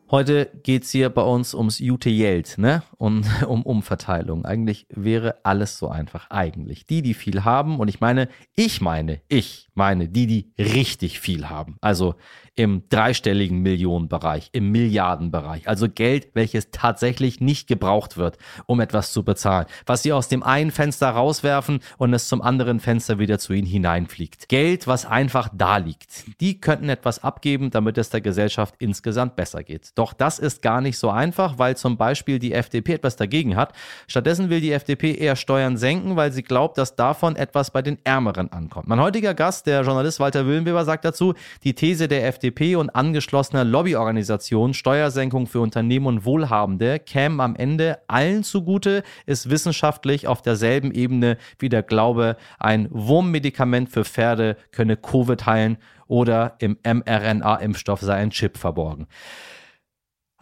Heute 0.08 0.52
geht's 0.62 0.92
hier 0.92 1.10
bei 1.10 1.22
uns 1.22 1.52
ums 1.52 1.80
Jute 1.80 2.10
Geld, 2.10 2.58
ne? 2.58 2.84
Und 2.96 3.26
um 3.48 3.62
Umverteilung. 3.62 4.44
Eigentlich 4.44 4.86
wäre 4.88 5.36
alles 5.42 5.78
so 5.78 5.88
einfach. 5.88 6.30
Eigentlich. 6.30 6.86
Die, 6.86 7.02
die 7.02 7.14
viel 7.14 7.44
haben, 7.44 7.80
und 7.80 7.88
ich 7.88 8.00
meine, 8.00 8.28
ich 8.54 8.80
meine, 8.80 9.20
ich 9.26 9.68
meine, 9.74 10.08
die, 10.08 10.28
die 10.28 10.52
richtig 10.62 11.18
viel 11.18 11.48
haben. 11.48 11.76
Also 11.80 12.14
im 12.56 12.84
dreistelligen 12.88 13.60
Millionenbereich, 13.60 14.48
im 14.52 14.70
Milliardenbereich. 14.70 15.68
Also 15.68 15.88
Geld, 15.88 16.28
welches 16.34 16.70
tatsächlich 16.70 17.40
nicht 17.40 17.68
gebraucht 17.68 18.16
wird, 18.16 18.38
um 18.64 18.80
etwas 18.80 19.12
zu 19.12 19.24
bezahlen. 19.24 19.66
Was 19.84 20.02
sie 20.02 20.12
aus 20.12 20.28
dem 20.28 20.42
einen 20.42 20.70
Fenster 20.70 21.10
rauswerfen 21.10 21.80
und 21.98 22.14
es 22.14 22.28
zum 22.28 22.40
anderen 22.40 22.80
Fenster 22.80 23.18
wieder 23.18 23.38
zu 23.38 23.52
ihnen 23.52 23.66
hineinfliegt. 23.66 24.48
Geld, 24.48 24.86
was 24.86 25.04
einfach 25.04 25.50
da 25.52 25.76
liegt. 25.76 26.40
Die 26.40 26.58
könnten 26.58 26.88
etwas 26.88 27.22
abgeben, 27.22 27.70
damit 27.70 27.98
es 27.98 28.08
der 28.08 28.22
Gesellschaft 28.22 28.74
insgesamt 28.78 29.36
besser 29.36 29.62
geht. 29.62 29.95
Doch 29.96 30.12
das 30.12 30.38
ist 30.38 30.60
gar 30.60 30.82
nicht 30.82 30.98
so 30.98 31.08
einfach, 31.08 31.58
weil 31.58 31.74
zum 31.76 31.96
Beispiel 31.96 32.38
die 32.38 32.52
FDP 32.52 32.92
etwas 32.92 33.16
dagegen 33.16 33.56
hat. 33.56 33.72
Stattdessen 34.06 34.50
will 34.50 34.60
die 34.60 34.72
FDP 34.72 35.14
eher 35.14 35.36
Steuern 35.36 35.78
senken, 35.78 36.16
weil 36.16 36.32
sie 36.32 36.42
glaubt, 36.42 36.76
dass 36.76 36.96
davon 36.96 37.34
etwas 37.34 37.70
bei 37.70 37.80
den 37.80 37.98
Ärmeren 38.04 38.52
ankommt. 38.52 38.88
Mein 38.88 39.00
heutiger 39.00 39.32
Gast, 39.32 39.66
der 39.66 39.82
Journalist 39.82 40.20
Walter 40.20 40.46
Willenweber, 40.46 40.84
sagt 40.84 41.06
dazu, 41.06 41.32
die 41.64 41.74
These 41.74 42.08
der 42.08 42.26
FDP 42.26 42.76
und 42.76 42.90
angeschlossener 42.90 43.64
Lobbyorganisationen 43.64 44.74
Steuersenkung 44.74 45.46
für 45.46 45.60
Unternehmen 45.60 46.06
und 46.06 46.24
Wohlhabende 46.26 46.98
kämen 46.98 47.40
am 47.40 47.56
Ende 47.56 47.98
allen 48.06 48.44
zugute, 48.44 49.02
ist 49.24 49.48
wissenschaftlich 49.48 50.28
auf 50.28 50.42
derselben 50.42 50.92
Ebene 50.92 51.38
wie 51.58 51.70
der 51.70 51.82
Glaube, 51.82 52.36
ein 52.58 52.88
Wurmmedikament 52.90 53.88
für 53.88 54.04
Pferde 54.04 54.58
könne 54.72 54.98
Covid 54.98 55.46
heilen 55.46 55.78
oder 56.06 56.56
im 56.58 56.76
mRNA-Impfstoff 56.84 58.02
sei 58.02 58.14
ein 58.16 58.30
Chip 58.30 58.58
verborgen. 58.58 59.06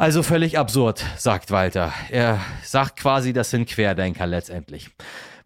Also 0.05 0.23
völlig 0.23 0.59
absurd, 0.59 1.03
sagt 1.17 1.51
Walter. 1.51 1.91
Er 2.11 2.39
sagt 2.63 2.97
quasi, 2.97 3.33
das 3.33 3.49
sind 3.49 3.67
Querdenker 3.67 4.27
letztendlich. 4.27 4.91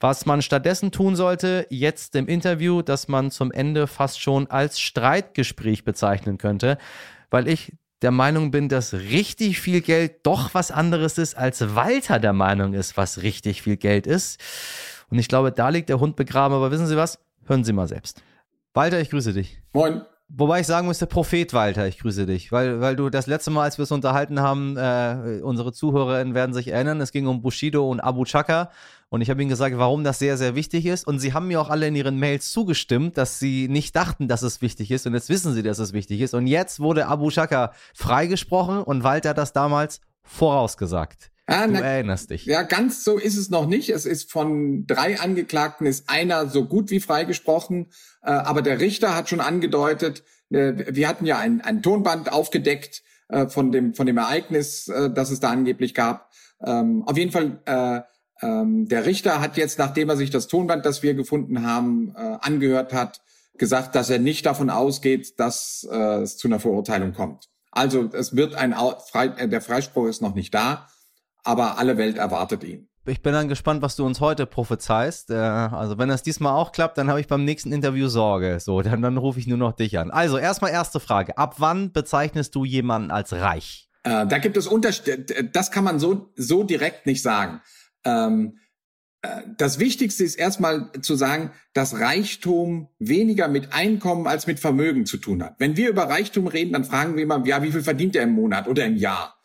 Was 0.01 0.27
man 0.27 0.43
stattdessen 0.43 0.91
tun 0.91 1.15
sollte, 1.15 1.65
jetzt 1.71 2.17
im 2.17 2.27
Interview, 2.27 2.83
dass 2.83 3.07
man 3.07 3.31
zum 3.31 3.53
Ende 3.53 3.87
fast 3.87 4.21
schon 4.21 4.51
als 4.51 4.81
Streitgespräch 4.81 5.85
bezeichnen 5.85 6.39
könnte, 6.39 6.77
weil 7.31 7.47
ich 7.47 7.73
der 8.03 8.11
Meinung 8.11 8.51
bin, 8.51 8.69
dass 8.69 8.95
richtig 8.95 9.61
viel 9.61 9.81
Geld 9.81 10.27
doch 10.27 10.55
was 10.55 10.73
anderes 10.73 11.19
ist, 11.19 11.37
als 11.37 11.77
Walter 11.77 12.19
der 12.19 12.33
Meinung 12.33 12.75
ist, 12.75 12.97
was 12.97 13.23
richtig 13.23 13.63
viel 13.63 13.77
Geld 13.77 14.09
ist. 14.09 14.41
Und 15.09 15.21
ich 15.21 15.29
glaube, 15.29 15.53
da 15.53 15.69
liegt 15.69 15.89
der 15.89 16.01
Hund 16.01 16.17
begraben. 16.17 16.57
Aber 16.57 16.73
wissen 16.73 16.89
Sie 16.89 16.97
was? 16.97 17.21
Hören 17.47 17.63
Sie 17.63 17.73
mal 17.73 17.87
selbst. 17.87 18.25
Walter, 18.75 18.99
ich 18.99 19.11
grüße 19.11 19.33
dich. 19.33 19.63
Moin. 19.73 20.03
Wobei 20.31 20.61
ich 20.61 20.67
sagen 20.67 20.87
müsste, 20.87 21.07
Prophet 21.07 21.55
Walter, 21.55 21.89
ich 21.89 22.01
grüße 22.01 22.27
dich, 22.27 22.53
weil, 22.53 22.83
weil 22.83 22.97
du 22.97 23.09
das 23.09 23.27
letzte 23.27 23.51
Mal, 23.51 23.63
als 23.63 23.79
wir 23.79 23.85
es 23.85 23.93
unterhalten 23.93 24.41
haben, 24.41 24.77
äh, 24.77 25.41
unsere 25.43 25.73
ZuhörerInnen 25.73 26.35
werden 26.35 26.53
sich 26.53 26.69
erinnern, 26.69 27.01
es 27.01 27.13
ging 27.13 27.27
um 27.27 27.41
Bushido 27.41 27.91
und 27.91 28.01
Abu 28.01 28.25
Chaka. 28.25 28.71
Und 29.09 29.23
ich 29.23 29.31
habe 29.31 29.41
ihnen 29.41 29.49
gesagt, 29.49 29.79
warum 29.79 30.05
das 30.05 30.19
sehr, 30.19 30.37
sehr 30.37 30.55
wichtig 30.55 30.85
ist. 30.85 31.07
Und 31.07 31.19
sie 31.19 31.33
haben 31.33 31.49
mir 31.49 31.63
auch 31.63 31.71
alle 31.71 31.87
in 31.87 31.97
ihren 31.97 32.19
Mails 32.19 32.51
zugestimmt, 32.53 33.17
dass 33.17 33.39
sie 33.39 33.69
nicht 33.69 33.97
dachten, 33.97 34.29
dass 34.29 34.43
es 34.43 34.61
wichtig 34.61 34.91
ist. 34.91 35.07
Und 35.07 35.15
jetzt 35.15 35.31
wissen 35.31 35.55
sie, 35.55 35.63
dass 35.63 35.79
es 35.79 35.95
wichtig 35.95 36.21
ist. 36.21 36.35
Und 36.35 36.47
jetzt 36.47 36.79
wurde 36.79 37.07
Abu 37.07 37.31
Chaka 37.31 37.73
freigesprochen 37.95 38.83
und 38.83 39.05
Walter 39.05 39.31
hat 39.31 39.39
das 39.39 39.55
damals 39.55 40.03
vorausgesagt. 40.25 41.31
Ah, 41.51 41.67
du 41.67 41.73
na, 41.73 41.81
erinnerst 41.81 42.29
dich. 42.29 42.45
Ja, 42.45 42.63
ganz 42.63 43.05
so 43.05 43.17
ist 43.17 43.39
es 43.39 43.49
noch 43.49 43.67
nicht. 43.67 43.89
Es 43.89 44.05
ist 44.05 44.31
von 44.31 44.87
drei 44.87 45.19
Angeklagten 45.19 45.87
ist 45.87 46.11
einer 46.11 46.47
so 46.47 46.67
gut 46.67 46.91
wie 46.91 47.01
freigesprochen. 47.01 47.87
Äh, 48.23 48.33
aber 48.33 48.61
der 48.61 48.81
Richter 48.81 49.17
hat 49.17 49.31
schon 49.31 49.41
angedeutet, 49.41 50.25
äh, 50.51 50.75
wir 50.95 51.09
hatten 51.09 51.25
ja 51.25 51.39
ein, 51.39 51.63
ein 51.63 51.83
Tonband 51.83 52.31
aufgedeckt 52.31 53.03
äh, 53.31 53.47
von 53.49 53.73
dem 53.73 53.95
von 53.95 54.07
dem 54.07 54.19
Ereignis, 54.19 54.89
äh, 54.89 55.11
das 55.11 55.31
es 55.31 55.41
da 55.41 55.49
angeblich 55.49 55.95
gab. 55.95 56.31
Ähm, 56.63 57.03
auf 57.07 57.17
jeden 57.17 57.33
Fall, 57.33 57.63
äh, 57.65 58.47
ähm, 58.47 58.87
der 58.87 59.07
Richter 59.07 59.41
hat 59.41 59.57
jetzt, 59.57 59.79
nachdem 59.79 60.11
er 60.11 60.19
sich 60.19 60.29
das 60.29 60.49
Tonband, 60.49 60.85
das 60.85 61.03
wir 61.03 61.15
gefunden 61.15 61.67
haben, 61.67 62.15
äh, 62.15 62.37
angehört 62.43 62.93
hat, 62.93 63.23
gesagt, 63.57 63.95
dass 63.95 64.11
er 64.11 64.19
nicht 64.19 64.45
davon 64.45 64.69
ausgeht, 64.69 65.41
dass 65.41 65.89
äh, 65.91 66.21
es 66.21 66.37
zu 66.37 66.47
einer 66.47 66.61
Verurteilung 66.61 67.15
kommt. 67.15 67.49
Also 67.71 68.11
es 68.13 68.37
wird 68.37 68.55
ein 68.55 68.75
Frei, 69.11 69.29
äh, 69.39 69.49
der 69.49 69.63
Freispruch 69.63 70.09
ist 70.09 70.21
noch 70.21 70.35
nicht 70.35 70.53
da 70.53 70.89
aber 71.45 71.79
alle 71.79 71.97
Welt 71.97 72.17
erwartet 72.17 72.65
ihn. 72.65 72.89
Ich 73.07 73.23
bin 73.23 73.33
dann 73.33 73.49
gespannt, 73.49 73.81
was 73.81 73.97
du 73.97 74.05
uns 74.05 74.21
heute 74.21 74.45
prophezeist. 74.45 75.31
Äh, 75.31 75.35
also 75.37 75.97
wenn 75.99 76.09
das 76.09 76.23
diesmal 76.23 76.53
auch 76.53 76.73
klappt, 76.73 76.99
dann 76.99 77.09
habe 77.09 77.21
ich 77.21 77.27
beim 77.27 77.45
nächsten 77.45 77.73
Interview 77.73 78.09
Sorge. 78.09 78.61
So, 78.61 78.83
dann, 78.83 79.01
dann 79.01 79.17
rufe 79.17 79.41
ich 79.41 79.47
nur 79.47 79.59
noch 79.59 79.73
dich 79.73 79.99
an. 79.99 80.11
Also 80.11 80.37
erstmal 80.37 80.73
erste 80.73 81.01
Frage. 81.01 81.39
Ab 81.39 81.55
wann 81.59 81.93
bezeichnest 81.93 82.55
du 82.55 82.65
jemanden 82.65 83.11
als 83.11 83.33
reich? 83.33 83.89
Äh, 84.03 84.27
da 84.27 84.39
gibt 84.39 84.57
es 84.57 84.67
Unterschiede. 84.67 85.45
Das 85.53 85.71
kann 85.71 85.85
man 85.85 85.99
so, 85.99 86.33
so 86.37 86.65
direkt 86.65 87.07
nicht 87.07 87.23
sagen. 87.23 87.63
Ähm, 88.05 88.59
äh, 89.23 89.43
das 89.57 89.79
Wichtigste 89.79 90.25
ist 90.25 90.37
erstmal 90.37 90.93
zu 91.01 91.17
sagen, 91.17 91.53
dass 91.73 91.99
Reichtum 91.99 92.89
weniger 92.99 93.49
mit 93.49 93.73
Einkommen 93.73 94.27
als 94.27 94.47
mit 94.47 94.61
Vermögen 94.61 95.07
zu 95.07 95.17
tun 95.17 95.43
hat. 95.43 95.57
Wenn 95.59 95.77
wir 95.77 95.89
über 95.89 96.05
Reichtum 96.05 96.47
reden, 96.47 96.73
dann 96.73 96.85
fragen 96.85 97.17
wir 97.17 97.23
immer, 97.23 97.45
ja, 97.47 97.63
wie 97.63 97.73
viel 97.73 97.83
verdient 97.83 98.17
er 98.17 98.25
im 98.25 98.33
Monat 98.33 98.69
oder 98.69 98.85
im 98.85 98.97
Jahr? 98.97 99.37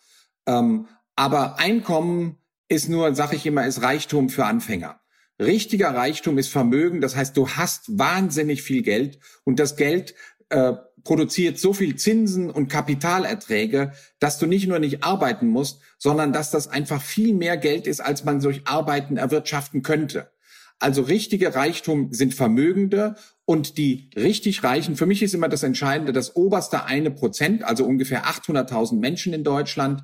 Ähm, 0.45 0.87
aber 1.15 1.59
Einkommen 1.59 2.37
ist 2.67 2.89
nur, 2.89 3.13
sag 3.15 3.33
ich 3.33 3.45
immer, 3.45 3.65
ist 3.65 3.81
Reichtum 3.81 4.29
für 4.29 4.45
Anfänger. 4.45 4.99
Richtiger 5.39 5.93
Reichtum 5.93 6.37
ist 6.37 6.49
Vermögen. 6.49 7.01
Das 7.01 7.15
heißt, 7.15 7.35
du 7.35 7.49
hast 7.49 7.97
wahnsinnig 7.97 8.61
viel 8.63 8.81
Geld 8.81 9.19
und 9.43 9.59
das 9.59 9.75
Geld 9.75 10.15
äh, 10.49 10.73
produziert 11.03 11.59
so 11.59 11.73
viel 11.73 11.95
Zinsen 11.95 12.49
und 12.49 12.69
Kapitalerträge, 12.69 13.91
dass 14.19 14.39
du 14.39 14.45
nicht 14.45 14.67
nur 14.67 14.79
nicht 14.79 15.03
arbeiten 15.03 15.47
musst, 15.47 15.81
sondern 15.97 16.31
dass 16.31 16.51
das 16.51 16.67
einfach 16.67 17.01
viel 17.01 17.33
mehr 17.33 17.57
Geld 17.57 17.87
ist, 17.87 17.99
als 17.99 18.23
man 18.23 18.39
durch 18.39 18.61
Arbeiten 18.65 19.17
erwirtschaften 19.17 19.81
könnte. 19.81 20.31
Also 20.79 21.01
richtige 21.01 21.55
Reichtum 21.55 22.13
sind 22.13 22.33
Vermögende 22.33 23.15
und 23.45 23.77
die 23.77 24.09
richtig 24.15 24.63
Reichen, 24.63 24.95
für 24.95 25.05
mich 25.05 25.21
ist 25.21 25.33
immer 25.33 25.49
das 25.49 25.63
Entscheidende, 25.63 26.13
das 26.13 26.35
oberste 26.35 26.85
eine 26.85 27.11
Prozent, 27.11 27.63
also 27.63 27.85
ungefähr 27.85 28.25
800.000 28.25 28.99
Menschen 28.99 29.33
in 29.33 29.43
Deutschland 29.43 30.03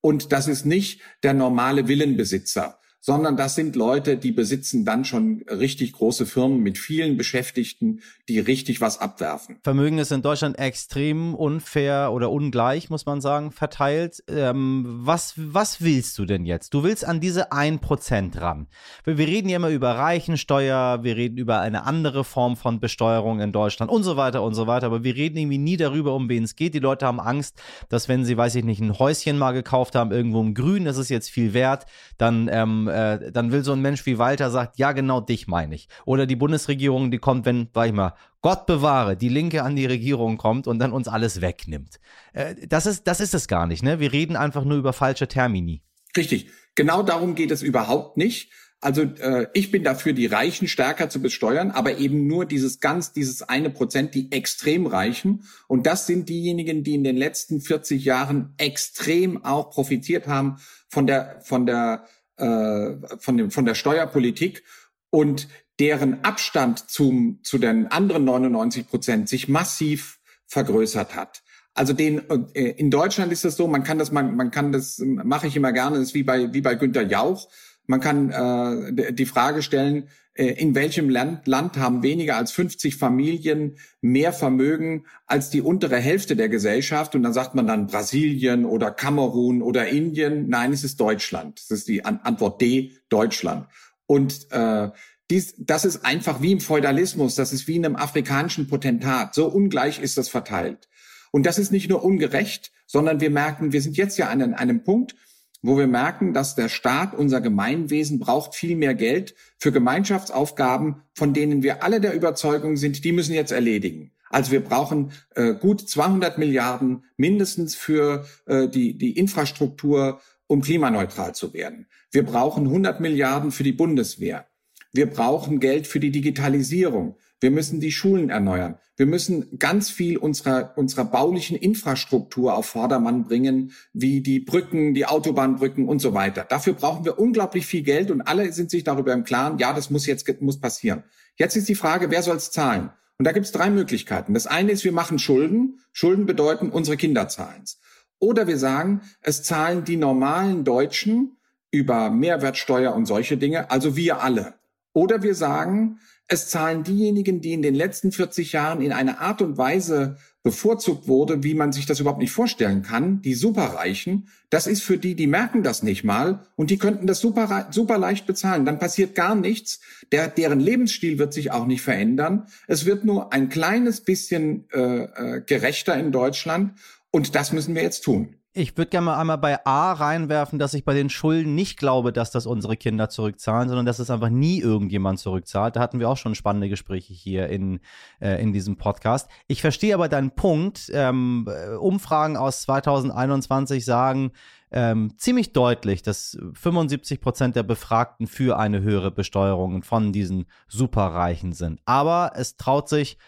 und 0.00 0.32
das 0.32 0.48
ist 0.48 0.64
nicht 0.64 1.00
der 1.22 1.34
normale 1.34 1.88
Villenbesitzer 1.88 2.77
sondern 3.00 3.36
das 3.36 3.54
sind 3.54 3.76
Leute, 3.76 4.16
die 4.16 4.32
besitzen 4.32 4.84
dann 4.84 5.04
schon 5.04 5.44
richtig 5.48 5.92
große 5.92 6.26
Firmen 6.26 6.62
mit 6.62 6.78
vielen 6.78 7.16
Beschäftigten, 7.16 8.00
die 8.28 8.40
richtig 8.40 8.80
was 8.80 8.98
abwerfen. 9.00 9.58
Vermögen 9.62 9.98
ist 9.98 10.12
in 10.12 10.22
Deutschland 10.22 10.58
extrem 10.58 11.34
unfair 11.34 12.10
oder 12.12 12.30
ungleich, 12.30 12.90
muss 12.90 13.06
man 13.06 13.20
sagen, 13.20 13.52
verteilt. 13.52 14.22
Ähm, 14.28 14.84
was, 14.86 15.34
was 15.36 15.80
willst 15.80 16.18
du 16.18 16.24
denn 16.24 16.44
jetzt? 16.44 16.74
Du 16.74 16.82
willst 16.82 17.04
an 17.04 17.20
diese 17.20 17.52
1% 17.52 18.40
ran. 18.40 18.66
Wir 19.04 19.26
reden 19.26 19.48
ja 19.48 19.56
immer 19.56 19.70
über 19.70 19.92
Reichensteuer, 19.92 21.02
wir 21.02 21.16
reden 21.16 21.38
über 21.38 21.60
eine 21.60 21.84
andere 21.84 22.24
Form 22.24 22.56
von 22.56 22.80
Besteuerung 22.80 23.40
in 23.40 23.52
Deutschland 23.52 23.90
und 23.92 24.02
so 24.02 24.16
weiter 24.16 24.42
und 24.42 24.54
so 24.54 24.66
weiter, 24.66 24.86
aber 24.86 25.04
wir 25.04 25.14
reden 25.14 25.38
irgendwie 25.38 25.58
nie 25.58 25.76
darüber, 25.76 26.14
um 26.14 26.28
wen 26.28 26.44
es 26.44 26.56
geht. 26.56 26.74
Die 26.74 26.78
Leute 26.80 27.06
haben 27.06 27.20
Angst, 27.20 27.60
dass 27.88 28.08
wenn 28.08 28.24
sie, 28.24 28.36
weiß 28.36 28.56
ich 28.56 28.64
nicht, 28.64 28.80
ein 28.80 28.98
Häuschen 28.98 29.38
mal 29.38 29.52
gekauft 29.52 29.94
haben, 29.94 30.10
irgendwo 30.10 30.40
im 30.40 30.54
Grün, 30.54 30.84
das 30.84 30.98
ist 30.98 31.08
jetzt 31.08 31.30
viel 31.30 31.54
wert, 31.54 31.86
dann 32.18 32.48
ähm, 32.52 32.87
äh, 32.88 33.30
dann 33.32 33.52
will 33.52 33.62
so 33.62 33.72
ein 33.72 33.80
Mensch 33.80 34.04
wie 34.06 34.18
Walter 34.18 34.50
sagt, 34.50 34.78
ja, 34.78 34.92
genau 34.92 35.20
dich 35.20 35.46
meine 35.46 35.74
ich. 35.74 35.88
Oder 36.04 36.26
die 36.26 36.36
Bundesregierung, 36.36 37.10
die 37.10 37.18
kommt, 37.18 37.46
wenn, 37.46 37.68
sag 37.74 37.86
ich 37.86 37.92
mal, 37.92 38.14
Gott 38.40 38.66
bewahre, 38.66 39.16
die 39.16 39.28
Linke 39.28 39.62
an 39.62 39.76
die 39.76 39.86
Regierung 39.86 40.36
kommt 40.36 40.66
und 40.66 40.78
dann 40.78 40.92
uns 40.92 41.08
alles 41.08 41.40
wegnimmt. 41.40 42.00
Äh, 42.32 42.54
das, 42.68 42.86
ist, 42.86 43.06
das 43.06 43.20
ist 43.20 43.34
es 43.34 43.48
gar 43.48 43.66
nicht, 43.66 43.82
ne? 43.82 44.00
Wir 44.00 44.12
reden 44.12 44.36
einfach 44.36 44.64
nur 44.64 44.78
über 44.78 44.92
falsche 44.92 45.28
Termini. 45.28 45.82
Richtig. 46.16 46.50
Genau 46.74 47.02
darum 47.02 47.34
geht 47.34 47.50
es 47.50 47.62
überhaupt 47.62 48.16
nicht. 48.16 48.50
Also 48.80 49.02
äh, 49.02 49.48
ich 49.54 49.72
bin 49.72 49.82
dafür, 49.82 50.12
die 50.12 50.26
Reichen 50.26 50.68
stärker 50.68 51.10
zu 51.10 51.20
besteuern, 51.20 51.72
aber 51.72 51.98
eben 51.98 52.28
nur 52.28 52.46
dieses 52.46 52.78
ganz, 52.78 53.12
dieses 53.12 53.42
eine 53.42 53.70
Prozent, 53.70 54.14
die 54.14 54.30
extrem 54.30 54.86
Reichen. 54.86 55.42
Und 55.66 55.86
das 55.86 56.06
sind 56.06 56.28
diejenigen, 56.28 56.84
die 56.84 56.94
in 56.94 57.02
den 57.02 57.16
letzten 57.16 57.60
40 57.60 58.04
Jahren 58.04 58.54
extrem 58.56 59.44
auch 59.44 59.70
profitiert 59.70 60.28
haben 60.28 60.58
von 60.88 61.08
der, 61.08 61.40
von 61.42 61.66
der 61.66 62.04
äh, 62.38 62.96
von, 63.18 63.36
dem, 63.36 63.50
von 63.50 63.64
der 63.64 63.74
Steuerpolitik 63.74 64.64
und 65.10 65.48
deren 65.78 66.24
Abstand 66.24 66.90
zum, 66.90 67.40
zu 67.42 67.58
den 67.58 67.86
anderen 67.88 68.24
99 68.24 68.88
Prozent 68.88 69.28
sich 69.28 69.48
massiv 69.48 70.18
vergrößert 70.46 71.14
hat. 71.14 71.42
Also 71.74 71.92
den 71.92 72.28
äh, 72.54 72.70
in 72.70 72.90
Deutschland 72.90 73.30
ist 73.32 73.44
das 73.44 73.56
so, 73.56 73.68
man 73.68 73.84
kann 73.84 73.98
das, 73.98 74.10
man, 74.10 74.34
man 74.34 74.50
kann 74.50 74.72
das, 74.72 74.98
mache 74.98 75.46
ich 75.46 75.54
immer 75.54 75.72
gerne, 75.72 75.98
ist 75.98 76.14
wie 76.14 76.24
bei 76.24 76.52
wie 76.52 76.60
bei 76.60 76.74
Günter 76.74 77.02
Jauch. 77.02 77.48
Man 77.88 78.00
kann 78.00 78.30
äh, 78.30 79.12
die 79.12 79.26
Frage 79.26 79.62
stellen, 79.62 80.08
äh, 80.34 80.52
in 80.52 80.74
welchem 80.74 81.08
Land, 81.08 81.46
Land 81.46 81.78
haben 81.78 82.02
weniger 82.02 82.36
als 82.36 82.52
50 82.52 82.96
Familien 82.96 83.78
mehr 84.02 84.32
Vermögen 84.32 85.06
als 85.26 85.48
die 85.48 85.62
untere 85.62 85.96
Hälfte 85.96 86.36
der 86.36 86.50
Gesellschaft? 86.50 87.14
Und 87.14 87.22
dann 87.22 87.32
sagt 87.32 87.54
man 87.54 87.66
dann 87.66 87.86
Brasilien 87.86 88.66
oder 88.66 88.90
Kamerun 88.90 89.62
oder 89.62 89.88
Indien. 89.88 90.48
Nein, 90.48 90.72
es 90.72 90.84
ist 90.84 91.00
Deutschland. 91.00 91.60
Das 91.60 91.78
ist 91.78 91.88
die 91.88 92.04
Antwort 92.04 92.60
D, 92.60 92.92
Deutschland. 93.08 93.66
Und 94.06 94.52
äh, 94.52 94.90
dies, 95.30 95.54
das 95.58 95.86
ist 95.86 96.04
einfach 96.04 96.42
wie 96.42 96.52
im 96.52 96.60
Feudalismus, 96.60 97.34
das 97.34 97.52
ist 97.52 97.66
wie 97.66 97.76
in 97.76 97.86
einem 97.86 97.96
afrikanischen 97.96 98.68
Potentat. 98.68 99.34
So 99.34 99.46
ungleich 99.46 99.98
ist 99.98 100.18
das 100.18 100.28
verteilt. 100.28 100.88
Und 101.30 101.46
das 101.46 101.58
ist 101.58 101.72
nicht 101.72 101.88
nur 101.88 102.04
ungerecht, 102.04 102.70
sondern 102.86 103.20
wir 103.20 103.30
merken, 103.30 103.72
wir 103.72 103.82
sind 103.82 103.96
jetzt 103.96 104.18
ja 104.18 104.28
an 104.28 104.54
einem 104.54 104.84
Punkt, 104.84 105.14
wo 105.62 105.76
wir 105.76 105.86
merken, 105.86 106.32
dass 106.32 106.54
der 106.54 106.68
Staat, 106.68 107.14
unser 107.14 107.40
Gemeinwesen 107.40 108.18
braucht 108.18 108.54
viel 108.54 108.76
mehr 108.76 108.94
Geld 108.94 109.34
für 109.58 109.72
Gemeinschaftsaufgaben, 109.72 111.02
von 111.14 111.34
denen 111.34 111.62
wir 111.62 111.82
alle 111.82 112.00
der 112.00 112.14
Überzeugung 112.14 112.76
sind, 112.76 113.04
die 113.04 113.12
müssen 113.12 113.34
jetzt 113.34 113.52
erledigen. 113.52 114.12
Also 114.30 114.52
wir 114.52 114.60
brauchen 114.60 115.12
äh, 115.34 115.54
gut 115.54 115.88
200 115.88 116.38
Milliarden 116.38 117.04
mindestens 117.16 117.74
für 117.74 118.26
äh, 118.46 118.68
die, 118.68 118.96
die 118.96 119.12
Infrastruktur, 119.12 120.20
um 120.46 120.60
klimaneutral 120.60 121.34
zu 121.34 121.52
werden. 121.54 121.86
Wir 122.10 122.24
brauchen 122.24 122.66
100 122.66 123.00
Milliarden 123.00 123.50
für 123.50 123.64
die 123.64 123.72
Bundeswehr. 123.72 124.46
Wir 124.92 125.06
brauchen 125.06 125.60
Geld 125.60 125.86
für 125.86 126.00
die 126.00 126.10
Digitalisierung. 126.10 127.16
Wir 127.40 127.50
müssen 127.50 127.80
die 127.80 127.92
Schulen 127.92 128.30
erneuern. 128.30 128.78
Wir 128.96 129.06
müssen 129.06 129.58
ganz 129.58 129.90
viel 129.90 130.18
unserer, 130.18 130.72
unserer 130.76 131.04
baulichen 131.04 131.56
Infrastruktur 131.56 132.54
auf 132.54 132.66
Vordermann 132.66 133.24
bringen, 133.24 133.72
wie 133.92 134.20
die 134.20 134.40
Brücken, 134.40 134.92
die 134.92 135.06
Autobahnbrücken 135.06 135.86
und 135.86 136.00
so 136.00 136.14
weiter. 136.14 136.44
Dafür 136.48 136.72
brauchen 136.72 137.04
wir 137.04 137.18
unglaublich 137.18 137.64
viel 137.64 137.82
Geld 137.82 138.10
und 138.10 138.22
alle 138.22 138.52
sind 138.52 138.70
sich 138.70 138.82
darüber 138.82 139.12
im 139.12 139.22
Klaren, 139.22 139.58
ja, 139.58 139.72
das 139.72 139.90
muss 139.90 140.06
jetzt 140.06 140.28
muss 140.40 140.60
passieren. 140.60 141.04
Jetzt 141.36 141.56
ist 141.56 141.68
die 141.68 141.76
Frage, 141.76 142.10
wer 142.10 142.22
soll 142.22 142.36
es 142.36 142.50
zahlen? 142.50 142.90
Und 143.18 143.24
da 143.24 143.32
gibt 143.32 143.46
es 143.46 143.52
drei 143.52 143.70
Möglichkeiten. 143.70 144.34
Das 144.34 144.48
eine 144.48 144.72
ist, 144.72 144.84
wir 144.84 144.92
machen 144.92 145.20
Schulden. 145.20 145.80
Schulden 145.92 146.26
bedeuten, 146.26 146.70
unsere 146.70 146.96
Kinder 146.96 147.28
zahlen's. 147.28 147.78
Oder 148.18 148.48
wir 148.48 148.58
sagen, 148.58 149.02
es 149.20 149.44
zahlen 149.44 149.84
die 149.84 149.96
normalen 149.96 150.64
Deutschen 150.64 151.36
über 151.70 152.10
Mehrwertsteuer 152.10 152.94
und 152.94 153.06
solche 153.06 153.36
Dinge, 153.36 153.70
also 153.70 153.94
wir 153.94 154.22
alle. 154.22 154.54
Oder 154.92 155.22
wir 155.22 155.34
sagen, 155.34 156.00
es 156.28 156.48
zahlen 156.48 156.84
diejenigen, 156.84 157.40
die 157.40 157.54
in 157.54 157.62
den 157.62 157.74
letzten 157.74 158.12
40 158.12 158.52
Jahren 158.52 158.82
in 158.82 158.92
einer 158.92 159.20
Art 159.20 159.40
und 159.40 159.56
Weise 159.56 160.18
bevorzugt 160.42 161.08
wurde, 161.08 161.42
wie 161.42 161.54
man 161.54 161.72
sich 161.72 161.86
das 161.86 162.00
überhaupt 162.00 162.20
nicht 162.20 162.32
vorstellen 162.32 162.82
kann, 162.82 163.22
die 163.22 163.34
Superreichen. 163.34 164.28
Das 164.50 164.66
ist 164.66 164.82
für 164.82 164.98
die, 164.98 165.14
die 165.14 165.26
merken 165.26 165.62
das 165.62 165.82
nicht 165.82 166.04
mal 166.04 166.46
und 166.54 166.70
die 166.70 166.78
könnten 166.78 167.06
das 167.06 167.20
super, 167.20 167.68
super 167.70 167.98
leicht 167.98 168.26
bezahlen. 168.26 168.64
Dann 168.64 168.78
passiert 168.78 169.14
gar 169.14 169.34
nichts. 169.34 169.80
Der, 170.12 170.28
deren 170.28 170.60
Lebensstil 170.60 171.18
wird 171.18 171.32
sich 171.32 171.50
auch 171.50 171.66
nicht 171.66 171.82
verändern. 171.82 172.46
Es 172.66 172.84
wird 172.84 173.04
nur 173.04 173.32
ein 173.32 173.48
kleines 173.48 174.02
bisschen 174.02 174.68
äh, 174.72 175.04
äh 175.04 175.42
gerechter 175.44 175.98
in 175.98 176.12
Deutschland 176.12 176.78
und 177.10 177.34
das 177.34 177.52
müssen 177.52 177.74
wir 177.74 177.82
jetzt 177.82 178.04
tun. 178.04 178.37
Ich 178.58 178.76
würde 178.76 178.90
gerne 178.90 179.04
mal 179.04 179.20
einmal 179.20 179.38
bei 179.38 179.64
A 179.64 179.92
reinwerfen, 179.92 180.58
dass 180.58 180.74
ich 180.74 180.84
bei 180.84 180.92
den 180.92 181.10
Schulden 181.10 181.54
nicht 181.54 181.78
glaube, 181.78 182.12
dass 182.12 182.32
das 182.32 182.44
unsere 182.44 182.76
Kinder 182.76 183.08
zurückzahlen, 183.08 183.68
sondern 183.68 183.86
dass 183.86 184.00
es 184.00 184.10
einfach 184.10 184.30
nie 184.30 184.58
irgendjemand 184.58 185.20
zurückzahlt. 185.20 185.76
Da 185.76 185.80
hatten 185.80 186.00
wir 186.00 186.08
auch 186.08 186.16
schon 186.16 186.34
spannende 186.34 186.68
Gespräche 186.68 187.12
hier 187.12 187.48
in, 187.50 187.78
äh, 188.20 188.42
in 188.42 188.52
diesem 188.52 188.76
Podcast. 188.76 189.30
Ich 189.46 189.60
verstehe 189.60 189.94
aber 189.94 190.08
deinen 190.08 190.32
Punkt. 190.32 190.90
Ähm, 190.92 191.48
äh, 191.48 191.76
Umfragen 191.76 192.36
aus 192.36 192.62
2021 192.62 193.84
sagen 193.84 194.32
ähm, 194.72 195.12
ziemlich 195.18 195.52
deutlich, 195.52 196.02
dass 196.02 196.36
75 196.54 197.20
Prozent 197.20 197.54
der 197.54 197.62
Befragten 197.62 198.26
für 198.26 198.58
eine 198.58 198.82
höhere 198.82 199.12
Besteuerung 199.12 199.84
von 199.84 200.12
diesen 200.12 200.46
Superreichen 200.66 201.52
sind. 201.52 201.80
Aber 201.84 202.32
es 202.34 202.56
traut 202.56 202.88
sich 202.88 203.18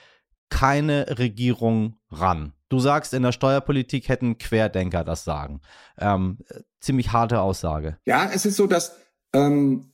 keine 0.49 1.19
Regierung 1.21 2.01
ran. 2.11 2.53
Du 2.71 2.79
sagst, 2.79 3.13
in 3.15 3.25
der 3.25 3.33
Steuerpolitik 3.33 4.09
hätten 4.09 4.39
Querdenker 4.39 5.03
das 5.05 5.25
sagen. 5.25 5.61
Ähm, 5.99 6.39
ziemlich 6.81 7.13
harte 7.13 7.41
Aussage. 7.41 7.99
Ja, 8.07 8.31
es 8.33 8.47
ist 8.47 8.57
so, 8.57 8.69
dass 8.69 8.97
ähm, 9.35 9.93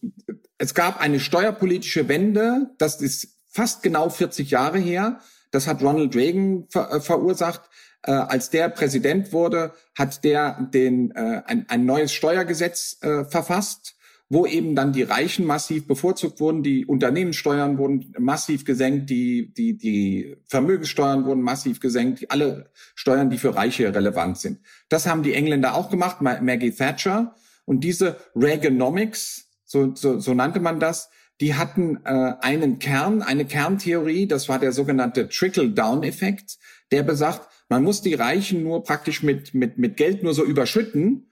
es 0.58 0.74
gab 0.74 1.00
eine 1.00 1.18
steuerpolitische 1.18 2.06
Wende, 2.08 2.70
das 2.78 3.00
ist 3.00 3.28
fast 3.48 3.82
genau 3.82 4.10
40 4.10 4.50
Jahre 4.50 4.78
her. 4.78 5.20
Das 5.50 5.66
hat 5.66 5.82
Ronald 5.82 6.14
Reagan 6.14 6.66
ver 6.68 6.92
äh, 6.92 7.00
verursacht. 7.00 7.62
Äh, 8.02 8.12
als 8.12 8.50
der 8.50 8.68
Präsident 8.68 9.32
wurde, 9.32 9.72
hat 9.96 10.22
der 10.22 10.68
den, 10.72 11.12
äh, 11.12 11.42
ein, 11.46 11.66
ein 11.68 11.86
neues 11.86 12.12
Steuergesetz 12.12 12.98
äh, 13.00 13.24
verfasst 13.24 13.95
wo 14.28 14.44
eben 14.44 14.74
dann 14.74 14.92
die 14.92 15.02
Reichen 15.02 15.46
massiv 15.46 15.86
bevorzugt 15.86 16.40
wurden, 16.40 16.62
die 16.62 16.84
Unternehmenssteuern 16.84 17.78
wurden 17.78 18.12
massiv 18.18 18.64
gesenkt, 18.64 19.08
die, 19.08 19.52
die, 19.54 19.76
die 19.76 20.36
Vermögenssteuern 20.46 21.24
wurden 21.24 21.42
massiv 21.42 21.78
gesenkt, 21.78 22.30
alle 22.30 22.70
Steuern, 22.94 23.30
die 23.30 23.38
für 23.38 23.54
Reiche 23.54 23.94
relevant 23.94 24.38
sind. 24.38 24.60
Das 24.88 25.06
haben 25.06 25.22
die 25.22 25.34
Engländer 25.34 25.74
auch 25.74 25.90
gemacht, 25.90 26.20
Maggie 26.20 26.72
Thatcher. 26.72 27.36
Und 27.64 27.84
diese 27.84 28.16
Reaganomics, 28.34 29.48
so, 29.64 29.94
so, 29.94 30.18
so 30.18 30.34
nannte 30.34 30.60
man 30.60 30.80
das, 30.80 31.08
die 31.40 31.54
hatten 31.54 32.00
äh, 32.04 32.34
einen 32.40 32.78
Kern, 32.78 33.22
eine 33.22 33.44
Kerntheorie, 33.44 34.26
das 34.26 34.48
war 34.48 34.58
der 34.58 34.72
sogenannte 34.72 35.28
Trickle-Down-Effekt, 35.28 36.58
der 36.90 37.02
besagt, 37.02 37.48
man 37.68 37.82
muss 37.82 38.00
die 38.00 38.14
Reichen 38.14 38.62
nur 38.62 38.82
praktisch 38.84 39.22
mit, 39.22 39.54
mit, 39.54 39.78
mit 39.78 39.96
Geld 39.96 40.22
nur 40.22 40.34
so 40.34 40.44
überschütten, 40.44 41.30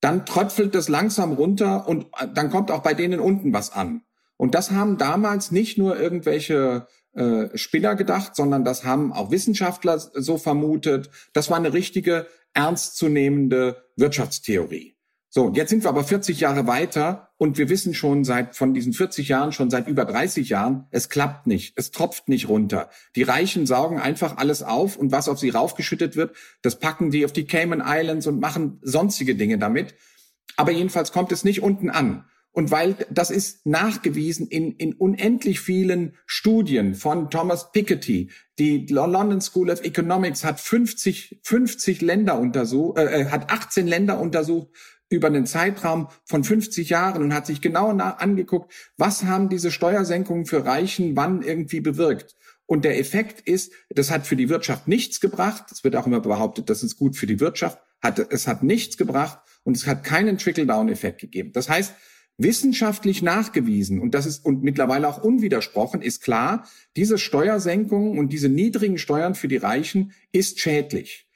dann 0.00 0.26
tröpfelt 0.26 0.74
es 0.74 0.88
langsam 0.88 1.32
runter 1.32 1.88
und 1.88 2.06
äh, 2.18 2.28
dann 2.32 2.50
kommt 2.50 2.70
auch 2.70 2.82
bei 2.82 2.94
denen 2.94 3.20
unten 3.20 3.52
was 3.52 3.72
an. 3.72 4.02
Und 4.36 4.54
das 4.54 4.70
haben 4.70 4.98
damals 4.98 5.50
nicht 5.50 5.78
nur 5.78 5.98
irgendwelche 5.98 6.86
äh, 7.12 7.48
Spinner 7.56 7.96
gedacht, 7.96 8.36
sondern 8.36 8.64
das 8.64 8.84
haben 8.84 9.12
auch 9.12 9.30
Wissenschaftler 9.30 9.98
so 9.98 10.38
vermutet. 10.38 11.10
Das 11.32 11.50
war 11.50 11.56
eine 11.56 11.72
richtige 11.72 12.26
ernstzunehmende 12.54 13.84
Wirtschaftstheorie. 13.96 14.97
So, 15.30 15.52
jetzt 15.54 15.68
sind 15.68 15.84
wir 15.84 15.90
aber 15.90 16.04
40 16.04 16.40
Jahre 16.40 16.66
weiter 16.66 17.28
und 17.36 17.58
wir 17.58 17.68
wissen 17.68 17.92
schon 17.92 18.24
seit 18.24 18.56
von 18.56 18.72
diesen 18.72 18.94
40 18.94 19.28
Jahren, 19.28 19.52
schon 19.52 19.68
seit 19.68 19.86
über 19.86 20.06
30 20.06 20.48
Jahren, 20.48 20.86
es 20.90 21.10
klappt 21.10 21.46
nicht, 21.46 21.74
es 21.76 21.90
tropft 21.90 22.28
nicht 22.28 22.48
runter. 22.48 22.88
Die 23.14 23.24
Reichen 23.24 23.66
saugen 23.66 23.98
einfach 23.98 24.38
alles 24.38 24.62
auf 24.62 24.96
und 24.96 25.12
was 25.12 25.28
auf 25.28 25.38
sie 25.38 25.50
raufgeschüttet 25.50 26.16
wird, 26.16 26.34
das 26.62 26.78
packen 26.78 27.10
die 27.10 27.26
auf 27.26 27.32
die 27.32 27.44
Cayman 27.44 27.82
Islands 27.84 28.26
und 28.26 28.40
machen 28.40 28.78
sonstige 28.80 29.34
Dinge 29.34 29.58
damit. 29.58 29.94
Aber 30.56 30.72
jedenfalls 30.72 31.12
kommt 31.12 31.30
es 31.30 31.44
nicht 31.44 31.62
unten 31.62 31.90
an. 31.90 32.24
Und 32.50 32.70
weil 32.70 32.96
das 33.10 33.30
ist 33.30 33.66
nachgewiesen 33.66 34.48
in, 34.48 34.72
in 34.72 34.94
unendlich 34.94 35.60
vielen 35.60 36.16
Studien 36.26 36.94
von 36.94 37.30
Thomas 37.30 37.70
Piketty. 37.70 38.30
Die 38.58 38.86
London 38.86 39.40
School 39.40 39.70
of 39.70 39.84
Economics 39.84 40.42
hat 40.42 40.58
50, 40.58 41.40
50 41.44 42.00
Länder 42.00 42.38
untersucht, 42.38 42.98
äh, 42.98 43.20
äh, 43.20 43.24
hat 43.26 43.52
18 43.52 43.86
Länder 43.86 44.18
untersucht 44.18 44.68
über 45.10 45.28
einen 45.28 45.46
Zeitraum 45.46 46.08
von 46.24 46.44
50 46.44 46.90
Jahren 46.90 47.22
und 47.22 47.34
hat 47.34 47.46
sich 47.46 47.60
genau 47.60 47.90
angeguckt, 47.90 48.72
was 48.96 49.24
haben 49.24 49.48
diese 49.48 49.70
Steuersenkungen 49.70 50.46
für 50.46 50.64
Reichen 50.64 51.16
wann 51.16 51.42
irgendwie 51.42 51.80
bewirkt. 51.80 52.36
Und 52.66 52.84
der 52.84 52.98
Effekt 52.98 53.40
ist, 53.48 53.72
das 53.88 54.10
hat 54.10 54.26
für 54.26 54.36
die 54.36 54.50
Wirtschaft 54.50 54.88
nichts 54.88 55.20
gebracht. 55.20 55.72
Es 55.72 55.84
wird 55.84 55.96
auch 55.96 56.06
immer 56.06 56.20
behauptet, 56.20 56.68
das 56.68 56.82
ist 56.82 56.96
gut 56.96 57.16
für 57.16 57.26
die 57.26 57.40
Wirtschaft. 57.40 57.78
Hat, 58.02 58.18
es 58.30 58.46
hat 58.46 58.62
nichts 58.62 58.96
gebracht 58.98 59.40
und 59.64 59.76
es 59.76 59.86
hat 59.86 60.04
keinen 60.04 60.36
Trickle-Down-Effekt 60.36 61.20
gegeben. 61.20 61.52
Das 61.52 61.68
heißt, 61.68 61.94
wissenschaftlich 62.36 63.20
nachgewiesen 63.20 64.00
und 64.00 64.14
das 64.14 64.24
ist 64.24 64.44
und 64.44 64.62
mittlerweile 64.62 65.08
auch 65.08 65.22
unwidersprochen 65.22 66.02
ist 66.02 66.22
klar, 66.22 66.68
diese 66.94 67.18
Steuersenkungen 67.18 68.16
und 68.18 68.32
diese 68.32 68.48
niedrigen 68.48 68.96
Steuern 68.96 69.34
für 69.34 69.48
die 69.48 69.56
Reichen 69.56 70.12
ist 70.30 70.60
schädlich. 70.60 71.27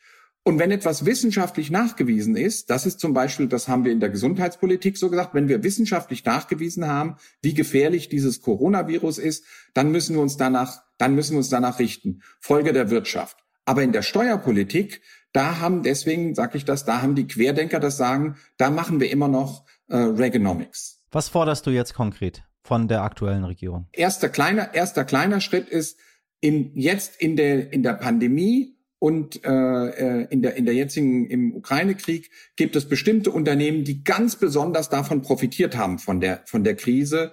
Und 0.44 0.58
wenn 0.58 0.72
etwas 0.72 1.06
wissenschaftlich 1.06 1.70
nachgewiesen 1.70 2.34
ist, 2.36 2.68
das 2.68 2.84
ist 2.84 2.98
zum 2.98 3.12
Beispiel, 3.12 3.46
das 3.46 3.68
haben 3.68 3.84
wir 3.84 3.92
in 3.92 4.00
der 4.00 4.10
Gesundheitspolitik 4.10 4.98
so 4.98 5.08
gesagt, 5.08 5.34
wenn 5.34 5.48
wir 5.48 5.62
wissenschaftlich 5.62 6.24
nachgewiesen 6.24 6.88
haben, 6.88 7.16
wie 7.42 7.54
gefährlich 7.54 8.08
dieses 8.08 8.40
Coronavirus 8.40 9.18
ist, 9.18 9.44
dann 9.72 9.92
müssen 9.92 10.16
wir 10.16 10.22
uns 10.22 10.36
danach, 10.36 10.82
dann 10.98 11.14
müssen 11.14 11.32
wir 11.32 11.38
uns 11.38 11.48
danach 11.48 11.78
richten. 11.78 12.22
Folge 12.40 12.72
der 12.72 12.90
Wirtschaft. 12.90 13.36
Aber 13.64 13.84
in 13.84 13.92
der 13.92 14.02
Steuerpolitik, 14.02 15.00
da 15.32 15.60
haben, 15.60 15.84
deswegen 15.84 16.34
sage 16.34 16.58
ich 16.58 16.64
das, 16.64 16.84
da 16.84 17.02
haben 17.02 17.14
die 17.14 17.28
Querdenker 17.28 17.78
das 17.78 17.96
sagen, 17.96 18.36
da 18.56 18.70
machen 18.70 18.98
wir 18.98 19.10
immer 19.10 19.28
noch 19.28 19.64
äh, 19.88 19.96
Reaganomics. 19.96 21.04
Was 21.12 21.28
forderst 21.28 21.66
du 21.66 21.70
jetzt 21.70 21.94
konkret 21.94 22.42
von 22.64 22.88
der 22.88 23.02
aktuellen 23.02 23.44
Regierung? 23.44 23.86
Erster 23.92 24.28
kleiner, 24.28 24.74
erster 24.74 25.04
kleiner 25.04 25.40
Schritt 25.40 25.68
ist, 25.68 25.98
in, 26.40 26.72
jetzt 26.74 27.20
in 27.20 27.36
der, 27.36 27.72
in 27.72 27.84
der 27.84 27.94
Pandemie 27.94 28.76
und 29.02 29.44
äh, 29.44 29.50
äh, 29.50 30.26
in 30.30 30.42
der 30.42 30.54
in 30.54 30.64
der 30.64 30.74
jetzigen 30.74 31.26
im 31.26 31.56
Ukraine-Krieg 31.56 32.30
gibt 32.54 32.76
es 32.76 32.88
bestimmte 32.88 33.32
Unternehmen, 33.32 33.82
die 33.82 34.04
ganz 34.04 34.36
besonders 34.36 34.90
davon 34.90 35.22
profitiert 35.22 35.76
haben 35.76 35.98
von 35.98 36.20
der 36.20 36.44
von 36.46 36.62
der 36.62 36.76
Krise. 36.76 37.32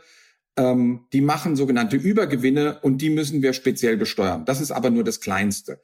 Ähm, 0.57 1.05
die 1.13 1.21
machen 1.21 1.55
sogenannte 1.55 1.95
Übergewinne 1.95 2.79
und 2.81 3.03
die 3.03 3.11
müssen 3.11 3.43
wir 3.43 3.53
speziell 3.53 3.97
besteuern. 3.97 4.45
Das 4.45 4.61
ist 4.61 4.71
aber 4.71 4.89
nur 4.89 5.03
das 5.03 5.21
Kleinste. 5.21 5.83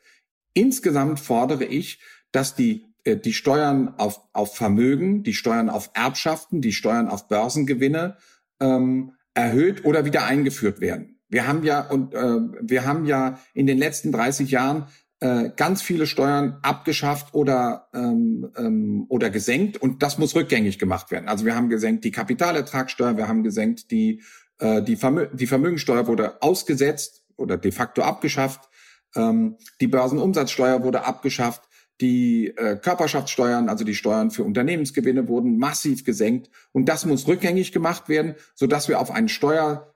Insgesamt 0.55 1.19
fordere 1.19 1.65
ich, 1.65 1.99
dass 2.31 2.55
die 2.55 2.87
äh, 3.03 3.15
die 3.15 3.33
Steuern 3.33 3.93
auf 3.99 4.21
auf 4.33 4.55
Vermögen, 4.55 5.21
die 5.21 5.35
Steuern 5.35 5.69
auf 5.69 5.91
Erbschaften, 5.93 6.61
die 6.61 6.73
Steuern 6.73 7.09
auf 7.09 7.27
Börsengewinne 7.27 8.17
ähm, 8.59 9.11
erhöht 9.35 9.85
oder 9.85 10.03
wieder 10.03 10.25
eingeführt 10.25 10.81
werden. 10.81 11.19
Wir 11.29 11.47
haben 11.47 11.63
ja 11.63 11.87
und 11.87 12.15
äh, 12.15 12.39
wir 12.61 12.85
haben 12.85 13.05
ja 13.05 13.39
in 13.53 13.67
den 13.67 13.77
letzten 13.77 14.11
30 14.11 14.49
Jahren 14.49 14.87
äh, 15.19 15.49
ganz 15.55 15.81
viele 15.81 16.07
Steuern 16.07 16.59
abgeschafft 16.61 17.33
oder 17.33 17.87
ähm, 17.93 18.51
ähm, 18.57 19.05
oder 19.09 19.29
gesenkt 19.29 19.77
und 19.77 20.03
das 20.03 20.17
muss 20.17 20.35
rückgängig 20.35 20.77
gemacht 20.77 21.11
werden. 21.11 21.29
Also 21.29 21.45
wir 21.45 21.55
haben 21.55 21.69
gesenkt 21.69 22.03
die 22.03 22.11
Kapitalertragssteuer, 22.11 23.17
wir 23.17 23.27
haben 23.27 23.43
gesenkt 23.43 23.91
die 23.91 24.21
äh, 24.59 24.81
die, 24.81 24.95
Vermö 24.95 25.27
die 25.33 25.47
Vermögensteuer 25.47 26.07
wurde 26.07 26.41
ausgesetzt 26.41 27.23
oder 27.37 27.57
de 27.57 27.71
facto 27.71 28.01
abgeschafft, 28.01 28.69
ähm, 29.15 29.57
die 29.79 29.87
Börsenumsatzsteuer 29.87 30.83
wurde 30.83 31.05
abgeschafft, 31.05 31.63
die 32.01 32.47
äh, 32.47 32.75
Körperschaftssteuern, 32.75 33.69
also 33.69 33.85
die 33.85 33.95
Steuern 33.95 34.31
für 34.31 34.43
Unternehmensgewinne 34.43 35.29
wurden 35.29 35.57
massiv 35.57 36.03
gesenkt 36.03 36.49
und 36.73 36.89
das 36.89 37.05
muss 37.05 37.27
rückgängig 37.27 37.71
gemacht 37.71 38.09
werden, 38.09 38.35
so 38.53 38.67
dass 38.67 38.89
wir 38.89 38.99
auf 38.99 39.11
ein 39.11 39.29
Steuer 39.29 39.93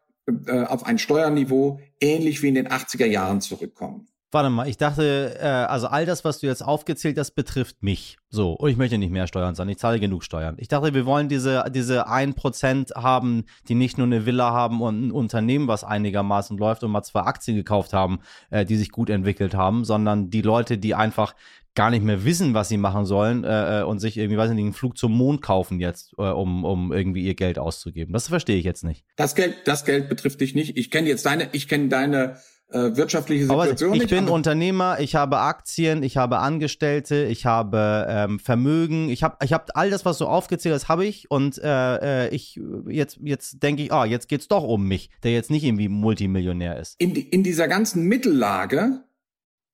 äh, 0.47 0.63
auf 0.63 0.85
ein 0.85 0.97
Steuerniveau 0.97 1.79
ähnlich 1.99 2.41
wie 2.41 2.49
in 2.49 2.55
den 2.55 2.67
80er 2.67 3.05
Jahren 3.05 3.41
zurückkommen. 3.41 4.07
Warte 4.31 4.51
mal, 4.51 4.67
ich 4.67 4.77
dachte, 4.77 5.39
äh, 5.39 5.45
also 5.45 5.87
all 5.87 6.05
das, 6.05 6.23
was 6.23 6.39
du 6.39 6.45
jetzt 6.45 6.63
aufgezählt 6.63 7.17
hast, 7.17 7.31
betrifft 7.31 7.81
mich. 7.81 8.17
So, 8.29 8.53
und 8.53 8.69
ich 8.69 8.77
möchte 8.77 8.99
nicht 8.99 9.09
mehr 9.09 9.25
Steuern 9.25 9.55
zahlen, 9.55 9.69
ich 9.69 9.79
zahle 9.79 9.99
genug 9.99 10.23
Steuern. 10.23 10.55
Ich 10.59 10.67
dachte, 10.67 10.93
wir 10.93 11.07
wollen 11.07 11.29
diese, 11.29 11.65
diese 11.73 12.07
1% 12.07 12.93
haben, 12.93 13.45
die 13.67 13.73
nicht 13.73 13.97
nur 13.97 14.05
eine 14.05 14.27
Villa 14.27 14.51
haben 14.51 14.81
und 14.81 15.07
ein 15.07 15.11
Unternehmen, 15.11 15.67
was 15.67 15.83
einigermaßen 15.83 16.59
läuft 16.59 16.83
und 16.83 16.91
mal 16.91 17.01
zwei 17.01 17.21
Aktien 17.21 17.57
gekauft 17.57 17.91
haben, 17.91 18.19
äh, 18.51 18.65
die 18.65 18.75
sich 18.75 18.91
gut 18.91 19.09
entwickelt 19.09 19.55
haben, 19.55 19.83
sondern 19.83 20.29
die 20.29 20.43
Leute, 20.43 20.77
die 20.77 20.93
einfach 20.93 21.33
gar 21.73 21.89
nicht 21.89 22.03
mehr 22.03 22.23
wissen, 22.23 22.53
was 22.53 22.69
sie 22.69 22.77
machen 22.77 23.05
sollen 23.05 23.43
äh, 23.43 23.79
äh 23.79 23.83
und 23.83 23.99
sich 23.99 24.17
irgendwie, 24.17 24.37
weiß 24.37 24.51
nicht, 24.51 24.59
einen 24.59 24.73
Flug 24.73 24.97
zum 24.97 25.11
Mond 25.11 25.41
kaufen 25.41 25.79
jetzt, 25.79 26.13
äh, 26.19 26.23
um, 26.23 26.65
um 26.65 26.91
irgendwie 26.91 27.23
ihr 27.23 27.35
Geld 27.35 27.57
auszugeben. 27.57 28.13
Das 28.13 28.27
verstehe 28.27 28.57
ich 28.57 28.65
jetzt 28.65 28.83
nicht. 28.83 29.05
Das 29.15 29.33
Geld, 29.33 29.55
das 29.65 29.85
Geld 29.85 30.07
betrifft 30.07 30.41
dich 30.41 30.53
nicht. 30.53 30.77
Ich 30.77 30.91
kenne 30.91 31.07
jetzt 31.07 31.25
deine, 31.25 31.49
ich 31.53 31.67
kenne 31.67 31.87
deine 31.87 32.37
äh, 32.71 32.95
wirtschaftliche 32.95 33.45
Situation. 33.45 33.89
Aber 33.89 33.95
ich 33.95 34.03
nicht, 34.03 34.09
bin 34.11 34.29
Unternehmer, 34.29 34.99
ich 34.99 35.15
habe 35.15 35.39
Aktien, 35.39 36.03
ich 36.03 36.17
habe 36.17 36.39
Angestellte, 36.39 37.25
ich 37.25 37.45
habe 37.45 38.05
ähm, 38.09 38.39
Vermögen, 38.39 39.09
ich 39.09 39.23
habe 39.23 39.37
ich 39.43 39.53
hab 39.53 39.69
all 39.75 39.89
das, 39.89 40.05
was 40.05 40.17
du 40.19 40.25
aufgezählt 40.25 40.75
hast, 40.75 40.87
habe 40.87 41.05
ich 41.05 41.31
und 41.31 41.57
äh, 41.57 42.25
äh, 42.25 42.29
ich 42.29 42.59
jetzt 42.87 43.17
jetzt 43.21 43.63
denke 43.63 43.83
ich, 43.83 43.91
ah, 43.91 44.05
jetzt 44.05 44.27
geht's 44.27 44.47
doch 44.47 44.63
um 44.63 44.87
mich, 44.87 45.09
der 45.23 45.31
jetzt 45.31 45.49
nicht 45.49 45.63
irgendwie 45.63 45.89
Multimillionär 45.89 46.79
ist. 46.79 46.95
In, 46.99 47.13
die, 47.13 47.27
in 47.27 47.43
dieser 47.43 47.67
ganzen 47.67 48.03
Mittellage 48.03 49.03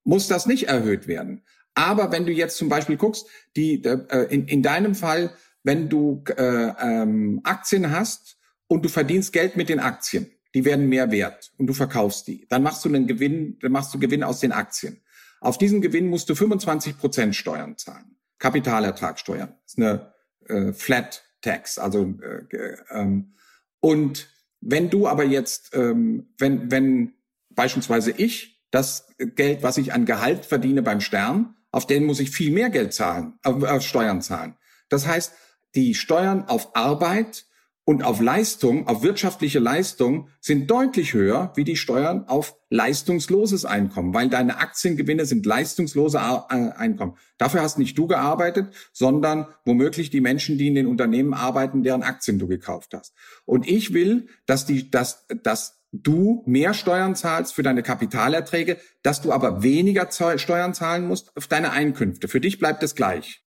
muss 0.04 0.28
das 0.28 0.46
nicht 0.46 0.68
erhöht 0.68 1.08
werden. 1.08 1.44
Aber 1.74 2.12
wenn 2.12 2.26
du 2.26 2.32
jetzt 2.32 2.58
zum 2.58 2.70
Beispiel 2.70 2.96
guckst, 2.96 3.28
die 3.58 3.84
äh, 3.84 4.34
in, 4.34 4.48
in 4.48 4.64
deinem 4.64 4.96
Fall, 4.96 5.32
wenn 5.64 5.90
du 5.90 6.24
äh, 6.38 6.44
ähm, 6.80 7.42
Aktien 7.44 7.92
hast 7.92 8.38
und 8.68 8.86
du 8.86 8.90
verdienst 8.90 9.34
Geld 9.34 9.58
mit 9.58 9.68
den 9.68 9.80
Aktien, 9.80 10.32
die 10.56 10.64
werden 10.64 10.88
mehr 10.88 11.12
wert 11.12 11.52
und 11.58 11.68
du 11.68 11.74
verkaufst 11.74 12.28
die. 12.28 12.48
Dann 12.48 12.64
machst 12.64 12.84
du 12.86 12.90
einen 12.90 13.08
Gewinn, 13.08 13.60
dann 13.60 13.74
machst 13.74 13.94
du 13.94 14.00
Gewinn 14.00 14.24
aus 14.24 14.40
den 14.40 14.54
Aktien. 14.54 15.02
Auf 15.42 15.58
diesen 15.58 15.82
Gewinn 15.82 16.08
musst 16.08 16.30
du 16.30 16.34
25 16.34 16.98
Prozent 16.98 17.36
Steuern 17.36 17.78
zahlen. 17.78 18.16
Kapitalertragssteuer. 18.40 19.48
Das 19.48 19.74
ist 19.74 19.78
eine 19.78 20.14
äh, 20.48 20.72
Flat 20.72 21.24
Tax. 21.42 21.78
Also 21.78 22.16
äh, 22.22 22.78
ähm, 22.90 23.34
und 23.82 24.30
wenn 24.62 24.90
du 24.90 25.08
aber 25.08 25.26
jetzt, 25.26 25.76
ähm, 25.76 26.30
wenn, 26.38 26.72
wenn 26.72 27.14
beispielsweise 27.50 28.12
ich 28.12 28.64
das 28.72 29.08
Geld, 29.18 29.62
was 29.62 29.78
ich 29.78 29.94
an 29.94 30.06
Gehalt 30.06 30.46
verdiene 30.46 30.82
beim 30.82 31.02
Stern, 31.02 31.56
auf 31.72 31.86
den 31.86 32.06
muss 32.06 32.22
ich 32.22 32.32
viel 32.32 32.52
mehr 32.52 32.70
Geld 32.70 32.94
zahlen, 32.94 33.38
äh, 33.44 33.52
äh 33.52 33.82
Steuern 33.82 34.22
zahlen. 34.22 34.56
Das 34.88 35.06
heißt, 35.06 35.34
die 35.76 35.96
Steuern 35.96 36.46
auf 36.46 36.78
Arbeit 36.78 37.46
und 37.88 38.04
auf 38.04 38.20
Leistung, 38.20 38.88
auf 38.88 39.04
wirtschaftliche 39.04 39.60
Leistung 39.60 40.30
sind 40.42 40.72
deutlich 40.72 41.14
höher 41.14 41.54
wie 41.56 41.64
die 41.64 41.76
Steuern 41.76 42.28
auf 42.28 42.58
leistungsloses 42.72 43.64
Einkommen, 43.64 44.12
weil 44.16 44.28
deine 44.28 44.58
Aktiengewinne 44.58 45.26
sind 45.26 45.46
leistungslose 45.46 46.20
Einkommen. 46.50 47.16
Dafür 47.38 47.62
hast 47.62 47.78
nicht 47.78 47.96
du 47.96 48.08
gearbeitet, 48.08 48.74
sondern 48.92 49.46
womöglich 49.66 50.10
die 50.10 50.20
Menschen, 50.20 50.58
die 50.58 50.68
in 50.68 50.76
den 50.76 50.88
Unternehmen 50.88 51.36
arbeiten, 51.36 51.84
deren 51.84 52.02
Aktien 52.02 52.40
du 52.40 52.48
gekauft 52.48 52.96
hast. 52.96 53.14
Und 53.46 53.68
ich 53.68 53.94
will, 53.94 54.30
dass 54.48 54.66
die, 54.66 54.90
dass, 54.90 55.28
dass 55.44 55.84
du 55.92 56.44
mehr 56.48 56.74
Steuern 56.74 57.16
zahlst 57.16 57.54
für 57.54 57.64
deine 57.64 57.84
Kapitalerträge, 57.84 58.78
dass 59.04 59.22
du 59.22 59.32
aber 59.32 59.62
weniger 59.62 60.10
Steuern 60.12 60.74
zahlen 60.74 61.08
musst 61.08 61.38
auf 61.38 61.48
deine 61.48 61.72
Einkünfte. 61.72 62.28
Für 62.28 62.42
dich 62.42 62.58
bleibt 62.58 62.82
es 62.82 62.96
gleich. 62.96 63.45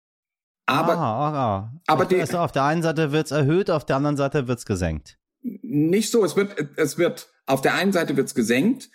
Aber, 0.65 0.93
aha, 0.93 1.29
aha. 1.29 1.73
aber 1.87 2.05
die, 2.05 2.19
also 2.19 2.37
auf 2.39 2.51
der 2.51 2.63
einen 2.63 2.83
Seite 2.83 3.11
wird 3.11 3.25
es 3.25 3.31
erhöht, 3.31 3.69
auf 3.69 3.85
der 3.85 3.97
anderen 3.97 4.17
Seite 4.17 4.47
wird 4.47 4.59
es 4.59 4.65
gesenkt. 4.65 5.17
Nicht 5.41 6.09
so. 6.09 6.23
Es 6.23 6.35
wird, 6.35 6.55
es 6.77 6.97
wird, 6.97 7.27
auf 7.45 7.61
der 7.61 7.73
einen 7.73 7.91
Seite 7.91 8.15
wird 8.15 8.27
es 8.27 8.35
gesenkt 8.35 8.89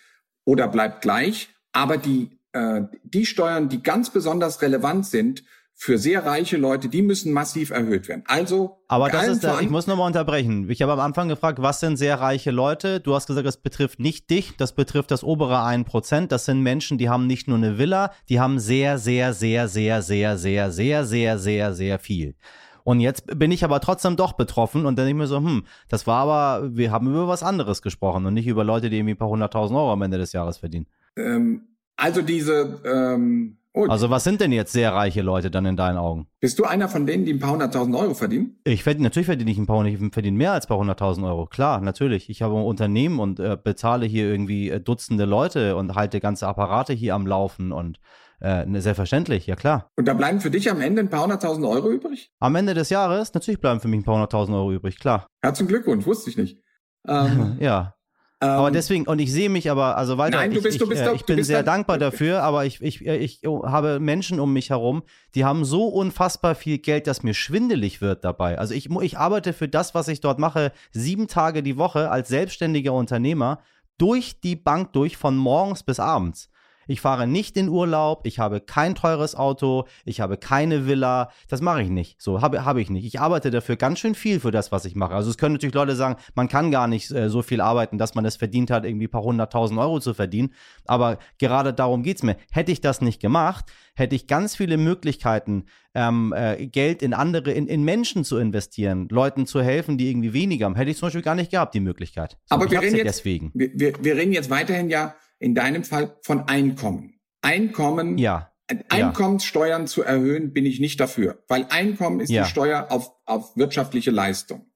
oder 0.45 0.69
bleibt 0.69 1.03
gleich, 1.03 1.51
aber 1.73 1.99
die, 1.99 2.39
äh, 2.53 2.83
die 3.05 3.27
Steuern, 3.27 3.69
die 3.69 3.83
ganz 3.83 4.11
besonders 4.11 4.63
relevant 4.63 5.07
sind 5.07 5.45
für 5.81 5.97
sehr 5.97 6.27
reiche 6.27 6.57
Leute, 6.57 6.89
die 6.89 7.03
müssen 7.03 7.33
massiv 7.33 7.71
erhöht 7.71 8.09
werden. 8.09 8.25
Also, 8.27 8.81
aber 8.89 9.11
das 9.11 9.29
ist, 9.29 9.45
der, 9.45 9.61
ich 9.61 9.71
muss 9.71 9.87
nochmal 9.87 10.09
unterbrechen. 10.09 10.69
Ich 10.69 10.83
habe 10.83 10.93
am 10.93 10.99
Anfang 10.99 11.29
gefragt, 11.29 11.63
was 11.63 11.79
sind 11.79 11.97
sehr 11.97 12.19
reiche 12.19 12.51
Leute? 12.51 12.99
Du 12.99 13.15
hast 13.15 13.29
gesagt, 13.29 13.47
das 13.47 13.59
betrifft 13.59 14.01
nicht 14.01 14.29
dich, 14.29 14.57
das 14.57 14.73
betrifft 14.73 15.13
das 15.13 15.23
obere 15.23 15.59
1%. 15.59 16.27
Das 16.27 16.47
sind 16.47 16.65
Menschen, 16.65 16.99
die 16.99 17.09
haben 17.09 17.29
nicht 17.29 17.47
nur 17.47 17.59
eine 17.59 17.79
Villa, 17.79 18.11
die 18.29 18.41
haben 18.41 18.59
sehr, 18.59 18.99
sehr, 18.99 19.33
sehr, 19.33 19.69
sehr, 19.69 20.03
sehr, 20.03 20.37
sehr, 20.37 20.73
sehr, 20.73 21.05
sehr, 21.05 21.39
sehr, 21.39 21.75
sehr 21.75 21.99
viel. 22.01 22.35
Und 22.83 22.99
jetzt 22.99 23.39
bin 23.39 23.53
ich 23.53 23.63
aber 23.63 23.79
trotzdem 23.79 24.17
doch 24.17 24.33
betroffen 24.33 24.85
und 24.85 24.99
dann 24.99 25.07
denke 25.07 25.23
ich 25.23 25.23
mir 25.23 25.27
so, 25.29 25.37
hm, 25.37 25.63
das 25.89 26.09
war 26.09 26.23
aber, 26.29 26.77
wir 26.77 26.91
haben 26.91 27.07
über 27.07 27.29
was 27.29 27.45
anderes 27.45 27.83
gesprochen 27.83 28.27
und 28.27 28.35
nicht 28.35 28.49
über 28.49 28.65
Leute, 28.65 28.91
die 28.91 28.97
irgendwie 28.97 29.15
ein 29.15 29.19
paar 29.19 29.29
hunderttausend 29.29 29.79
Euro 29.79 29.93
am 29.93 30.03
Ende 30.03 30.19
des 30.19 30.33
Jahres 30.33 30.59
verdienen. 30.59 30.87
Ähm, 31.17 31.69
also 31.95 32.21
diese, 32.21 32.81
ähm, 32.85 33.58
und 33.73 33.91
also 33.91 34.11
was 34.11 34.25
sind 34.25 34.41
denn 34.41 34.51
jetzt 34.51 34.73
sehr 34.73 34.93
reiche 34.93 35.23
Leute 35.23 35.51
dann 35.51 35.67
in 35.67 35.77
deinen 35.77 35.99
Augen? 35.99 36.27
Bist 36.41 36.59
du 36.59 36.65
einer 36.65 36.89
von 36.89 37.07
denen, 37.07 37.25
die 37.25 37.35
ein 37.35 37.39
paar 37.39 37.53
hunderttausend 37.53 37.95
Euro 37.95 38.15
verdienen? 38.15 38.59
Ich 38.65 38.83
verdiene, 38.83 39.05
natürlich 39.05 39.27
verdiene 39.27 39.51
ich 39.51 39.59
ein 39.59 39.67
paar, 39.67 39.85
ich 39.85 39.99
verdiene 40.13 40.37
mehr 40.37 40.53
als 40.53 40.67
ein 40.67 40.69
paar 40.69 40.79
hunderttausend 40.79 41.27
Euro. 41.27 41.47
Klar, 41.47 41.81
natürlich. 41.81 42.31
Ich 42.31 42.43
habe 42.43 42.57
ein 42.57 42.65
Unternehmen 42.65 43.19
und 43.21 43.41
äh, 43.41 43.57
bezahle 43.63 44.07
hier 44.07 44.25
irgendwie 44.25 44.71
äh, 44.71 44.81
Dutzende 44.81 45.27
Leute 45.27 45.77
und 45.77 45.95
halte 45.95 46.21
ganze 46.21 46.49
Apparate 46.49 46.93
hier 46.93 47.15
am 47.15 47.27
Laufen 47.27 47.73
und 47.73 48.01
äh, 48.41 48.65
ne, 48.67 48.81
selbstverständlich, 48.81 49.47
ja 49.47 49.57
klar. 49.57 49.91
Und 49.97 50.07
da 50.07 50.15
bleiben 50.15 50.41
für 50.41 50.51
dich 50.51 50.71
am 50.71 50.81
Ende 50.81 51.03
ein 51.03 51.11
paar 51.11 51.23
hunderttausend 51.23 51.67
Euro 51.67 51.91
übrig? 51.91 52.31
Am 52.39 52.55
Ende 52.55 52.75
des 52.75 52.89
Jahres, 52.91 53.35
natürlich 53.35 53.61
bleiben 53.61 53.81
für 53.81 53.89
mich 53.89 54.01
ein 54.01 54.05
paar 54.05 54.15
hunderttausend 54.15 54.57
Euro 54.57 54.73
übrig, 54.73 54.99
klar. 54.99 55.27
Herzlichen 55.43 55.69
Glückwunsch, 55.69 56.07
wusste 56.07 56.31
ich 56.31 56.37
nicht. 56.37 56.63
Ähm, 57.07 57.57
ja, 57.61 57.95
aber 58.41 58.69
ähm, 58.69 58.73
deswegen, 58.73 59.07
und 59.07 59.19
ich 59.19 59.33
sehe 59.33 59.49
mich 59.49 59.69
aber, 59.69 59.97
also 59.97 60.17
weiter, 60.17 60.37
nein, 60.37 60.53
du 60.53 60.63
bist, 60.63 60.77
ich, 60.77 60.79
du 60.81 60.89
bist, 60.89 61.03
ich, 61.03 61.09
äh, 61.09 61.15
ich 61.15 61.25
bin 61.25 61.43
sehr 61.43 61.65
dankbar 61.65 61.99
dafür, 61.99 62.43
aber 62.45 62.65
ich, 62.67 62.81
ich, 62.81 63.05
ich 63.05 63.41
habe 63.45 63.99
Menschen 63.99 64.39
um 64.39 64.53
mich 64.53 64.71
herum, 64.71 65.03
die 65.35 65.45
haben 65.45 65.65
so 65.65 65.89
unfassbar 65.89 66.55
viel 66.55 66.79
Geld, 66.79 67.09
dass 67.09 67.25
mir 67.25 67.35
schwindelig 67.35 68.01
wird 68.01 68.25
dabei. 68.25 68.57
Also 68.57 68.75
ich, 68.75 68.89
ich 68.91 69.19
arbeite 69.19 69.53
für 69.53 69.69
das, 69.69 69.95
was 69.95 70.07
ich 70.07 70.21
dort 70.21 70.39
mache, 70.39 70.73
sieben 70.93 71.27
Tage 71.27 71.65
die 71.65 71.79
Woche 71.79 72.11
als 72.11 72.29
selbstständiger 72.29 72.93
Unternehmer 72.93 73.61
durch 73.99 74.41
die 74.41 74.55
Bank 74.55 74.93
durch, 74.93 75.17
von 75.17 75.37
morgens 75.37 75.83
bis 75.83 75.99
abends. 75.99 76.49
Ich 76.89 77.01
fahre 77.01 77.27
nicht 77.27 77.57
in 77.57 77.69
Urlaub, 77.69 78.23
ich 78.25 78.39
habe 78.39 78.61
kein 78.61 78.95
teures 78.95 79.35
Auto, 79.35 79.85
ich 80.05 80.21
habe 80.21 80.39
keine 80.39 80.87
Villa. 80.87 81.31
Das 81.49 81.61
mache 81.61 81.83
ich 81.83 81.91
nicht. 81.91 82.21
So 82.21 82.41
habe 82.41 82.65
habe 82.65 82.81
ich 82.81 82.91
nicht. 82.91 83.05
Ich 83.05 83.21
arbeite 83.21 83.51
dafür 83.51 83.77
ganz 83.77 83.99
schön 83.99 84.15
viel 84.15 84.41
für 84.41 84.51
das, 84.51 84.73
was 84.73 84.85
ich 84.87 84.97
mache. 84.97 85.15
Also 85.15 85.31
es 85.31 85.37
können 85.39 85.55
natürlich 85.55 85.75
Leute 85.75 85.95
sagen, 85.95 86.17
man 86.35 86.49
kann 86.49 86.71
gar 86.71 86.89
nicht 86.89 87.11
äh, 87.11 87.29
so 87.29 87.43
viel 87.43 87.61
arbeiten, 87.61 87.99
dass 87.99 88.15
man 88.15 88.25
es 88.25 88.37
verdient 88.37 88.71
hat, 88.71 88.85
irgendwie 88.85 89.07
ein 89.07 89.11
paar 89.11 89.23
hunderttausend 89.23 89.79
Euro 89.79 90.01
zu 90.01 90.15
verdienen. 90.15 90.55
Aber 90.87 91.19
gerade 91.39 91.75
darum 91.75 92.03
geht 92.03 92.17
es 92.17 92.23
mir. 92.23 92.37
Hätte 92.51 92.73
ich 92.73 92.81
das 92.81 93.01
nicht 93.01 93.21
gemacht, 93.21 93.67
hätte 93.95 94.17
ich 94.17 94.27
ganz 94.27 94.57
viele 94.57 94.79
Möglichkeiten, 94.79 95.65
ähm, 95.95 96.33
äh, 96.37 96.67
Geld 96.67 97.03
in 97.03 97.13
andere, 97.13 97.53
in, 97.53 97.67
in 97.67 97.83
Menschen 97.85 98.25
zu 98.25 98.39
investieren, 98.39 99.09
Leuten 99.11 99.47
zu 99.47 99.63
helfen, 99.63 99.99
die 99.99 100.11
irgendwie 100.11 100.33
weniger 100.33 100.67
haben. 100.67 100.77
Hätte 100.77 100.91
ich 100.91 100.97
zum 100.97 101.07
Beispiel 101.07 101.23
gar 101.23 101.35
nicht 101.35 101.51
gehabt, 101.51 101.75
die 101.75 101.81
Möglichkeit. 101.81 102.39
So, 102.47 102.55
Aber 102.55 102.71
wir 102.71 102.81
reden, 102.81 102.97
jetzt, 102.97 103.07
deswegen. 103.07 103.51
Wir, 103.55 103.71
wir, 103.75 103.93
wir 104.01 104.17
reden 104.17 104.33
jetzt 104.33 104.49
weiterhin 104.49 104.89
ja 104.91 105.15
in 105.39 105.55
deinem 105.55 105.85
Fall 105.85 106.17
von 106.23 106.49
Einkommen. 106.49 107.21
Einkommen, 107.43 108.19
ja. 108.19 108.53
Einkommenssteuern 108.89 109.83
ja. 109.83 109.87
zu 109.87 110.03
erhöhen, 110.03 110.53
bin 110.53 110.67
ich 110.67 110.81
nicht 110.81 111.01
dafür, 111.01 111.43
weil 111.49 111.67
Einkommen 111.71 112.21
ist 112.21 112.31
ja. 112.31 112.45
die 112.45 112.51
Steuer 112.51 112.89
auf, 112.91 113.13
auf 113.25 113.57
wirtschaftliche 113.57 114.11
Leistung. 114.11 114.71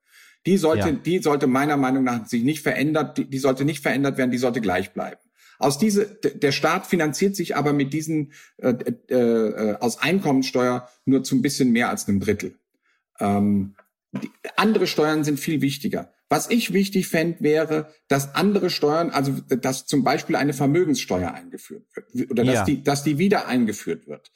Die 0.46 0.57
sollte, 0.57 0.88
ja. 0.88 0.94
die 0.94 1.18
sollte 1.18 1.46
meiner 1.46 1.77
Meinung 1.77 2.05
nach 2.05 2.27
sich 2.27 2.42
nicht 2.42 2.62
verändert, 2.62 3.18
die, 3.18 3.25
die 3.29 3.38
sollte 3.38 3.64
nicht 3.64 3.83
verändert 3.83 4.18
werden, 4.18 4.31
die 4.31 4.38
sollte 4.38 4.61
gleich 4.61 4.92
bleiben. 4.92 5.20
Aus 5.59 5.79
diese, 5.79 6.07
der 6.07 6.51
Staat 6.51 6.87
finanziert 6.87 7.37
sich 7.37 7.55
aber 7.55 7.72
mit 7.72 7.92
diesen 7.92 8.33
äh, 8.57 8.75
äh, 9.09 9.14
äh, 9.14 9.77
aus 9.79 9.98
Einkommensteuer 9.98 10.88
nur 11.05 11.22
zu 11.22 11.37
ein 11.37 11.42
bisschen 11.42 11.70
mehr 11.70 11.88
als 11.88 12.09
einem 12.09 12.18
Drittel. 12.18 12.59
Ähm, 13.20 13.77
andere 14.57 14.87
Steuern 14.87 15.25
sind 15.25 15.40
viel 15.40 15.61
wichtiger. 15.62 16.12
Was 16.29 16.51
ich 16.51 16.72
wichtig 16.72 17.09
fände, 17.09 17.40
wäre, 17.40 17.92
dass 18.09 18.35
andere 18.35 18.70
Steuern, 18.70 19.11
also 19.11 19.33
dass 19.33 19.87
zum 19.87 20.05
Beispiel 20.05 20.37
eine 20.37 20.53
Vermögenssteuer 20.53 21.33
eingeführt 21.33 21.85
wird 21.94 22.31
oder 22.31 22.44
dass, 22.44 22.55
ja. 22.55 22.64
die, 22.64 22.83
dass 22.83 23.05
die 23.05 23.18
wieder 23.18 23.48
eingeführt 23.48 24.07
wird. 24.07 24.31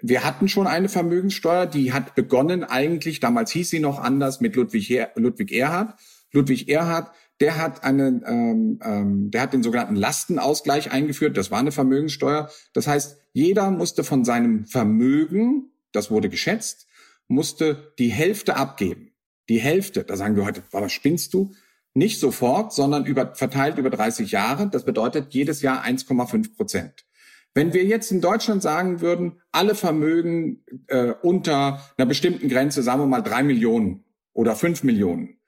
Wir 0.00 0.24
hatten 0.24 0.48
schon 0.48 0.66
eine 0.66 0.88
Vermögenssteuer, 0.88 1.66
die 1.66 1.92
hat 1.92 2.14
begonnen 2.14 2.64
eigentlich, 2.64 3.20
damals 3.20 3.50
hieß 3.52 3.70
sie 3.70 3.80
noch 3.80 3.98
anders, 3.98 4.40
mit 4.40 4.56
Ludwig, 4.56 4.88
Her 4.88 5.12
Ludwig 5.16 5.52
Erhard. 5.52 5.98
Ludwig 6.32 6.68
Erhard, 6.68 7.10
der 7.40 7.58
hat 7.58 7.84
einen, 7.84 8.22
ähm, 8.26 8.78
ähm, 8.82 9.30
der 9.30 9.42
hat 9.42 9.52
den 9.52 9.62
sogenannten 9.62 9.96
Lastenausgleich 9.96 10.92
eingeführt. 10.92 11.36
Das 11.36 11.50
war 11.50 11.58
eine 11.58 11.72
Vermögenssteuer. 11.72 12.50
Das 12.72 12.86
heißt, 12.86 13.18
jeder 13.32 13.70
musste 13.70 14.04
von 14.04 14.24
seinem 14.24 14.66
Vermögen, 14.66 15.70
das 15.92 16.10
wurde 16.10 16.28
geschätzt, 16.28 16.86
musste 17.28 17.94
die 17.98 18.10
Hälfte 18.10 18.56
abgeben. 18.56 19.13
Die 19.48 19.58
Hälfte, 19.58 20.04
da 20.04 20.16
sagen 20.16 20.36
wir 20.36 20.44
heute, 20.44 20.62
was 20.70 20.92
spinnst 20.92 21.34
du? 21.34 21.52
Nicht 21.92 22.18
sofort, 22.18 22.72
sondern 22.72 23.06
über, 23.06 23.34
verteilt 23.34 23.78
über 23.78 23.90
30 23.90 24.30
Jahre. 24.30 24.68
Das 24.68 24.84
bedeutet 24.84 25.32
jedes 25.32 25.62
Jahr 25.62 25.84
1,5 25.84 26.56
Prozent. 26.56 27.06
Wenn 27.52 27.72
wir 27.72 27.84
jetzt 27.84 28.10
in 28.10 28.20
Deutschland 28.20 28.62
sagen 28.62 29.00
würden, 29.00 29.40
alle 29.52 29.76
Vermögen 29.76 30.64
äh, 30.88 31.12
unter 31.22 31.80
einer 31.96 32.06
bestimmten 32.06 32.48
Grenze, 32.48 32.82
sagen 32.82 33.00
wir 33.00 33.06
mal 33.06 33.22
drei 33.22 33.44
Millionen 33.44 34.04
oder 34.32 34.56
fünf 34.56 34.82
Millionen, 34.82 35.38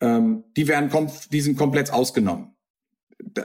ähm, 0.00 0.44
die 0.56 0.68
werden 0.68 0.90
die 1.32 1.40
sind 1.40 1.56
komplett 1.56 1.90
ausgenommen. 1.90 2.54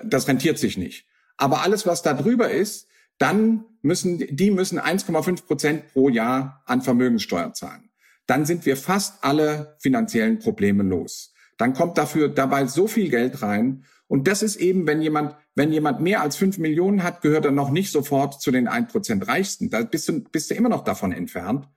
Das 0.04 0.28
rentiert 0.28 0.60
sich 0.60 0.78
nicht. 0.78 1.08
Aber 1.38 1.62
alles, 1.62 1.88
was 1.88 2.02
da 2.02 2.14
drüber 2.14 2.52
ist, 2.52 2.88
dann 3.20 3.64
müssen 3.82 4.20
die 4.36 4.52
müssen 4.52 4.80
1,5 4.80 5.46
Prozent 5.46 5.94
pro 5.94 6.10
Jahr 6.10 6.62
an 6.66 6.82
Vermögenssteuer 6.82 7.54
zahlen 7.54 7.90
dann 8.26 8.46
sind 8.46 8.66
wir 8.66 8.78
fast 8.78 9.24
alle 9.24 9.76
finanziellen 9.80 10.40
Probleme 10.40 10.84
los. 10.84 11.34
Dann 11.58 11.74
kommt 11.74 11.98
dafür 11.98 12.30
dabei 12.30 12.66
so 12.68 12.88
viel 12.88 13.10
Geld 13.10 13.42
rein. 13.42 13.86
Und 14.08 14.28
das 14.28 14.44
ist 14.44 14.56
eben, 14.58 14.88
wenn 14.88 15.02
jemand, 15.02 15.36
wenn 15.56 15.72
jemand 15.72 16.02
mehr 16.02 16.22
als 16.22 16.36
fünf 16.36 16.58
Millionen 16.58 17.04
hat, 17.04 17.22
gehört 17.22 17.46
er 17.46 17.52
noch 17.52 17.70
nicht 17.70 17.92
sofort 17.92 18.42
zu 18.42 18.52
den 18.52 18.68
ein 18.68 18.88
Prozent 18.88 19.28
Reichsten. 19.28 19.70
Da 19.70 19.82
bist 19.82 20.10
du, 20.10 20.22
bist 20.24 20.50
du 20.52 20.56
immer 20.56 20.70
noch 20.70 20.84
davon 20.84 21.12
entfernt. 21.12 21.68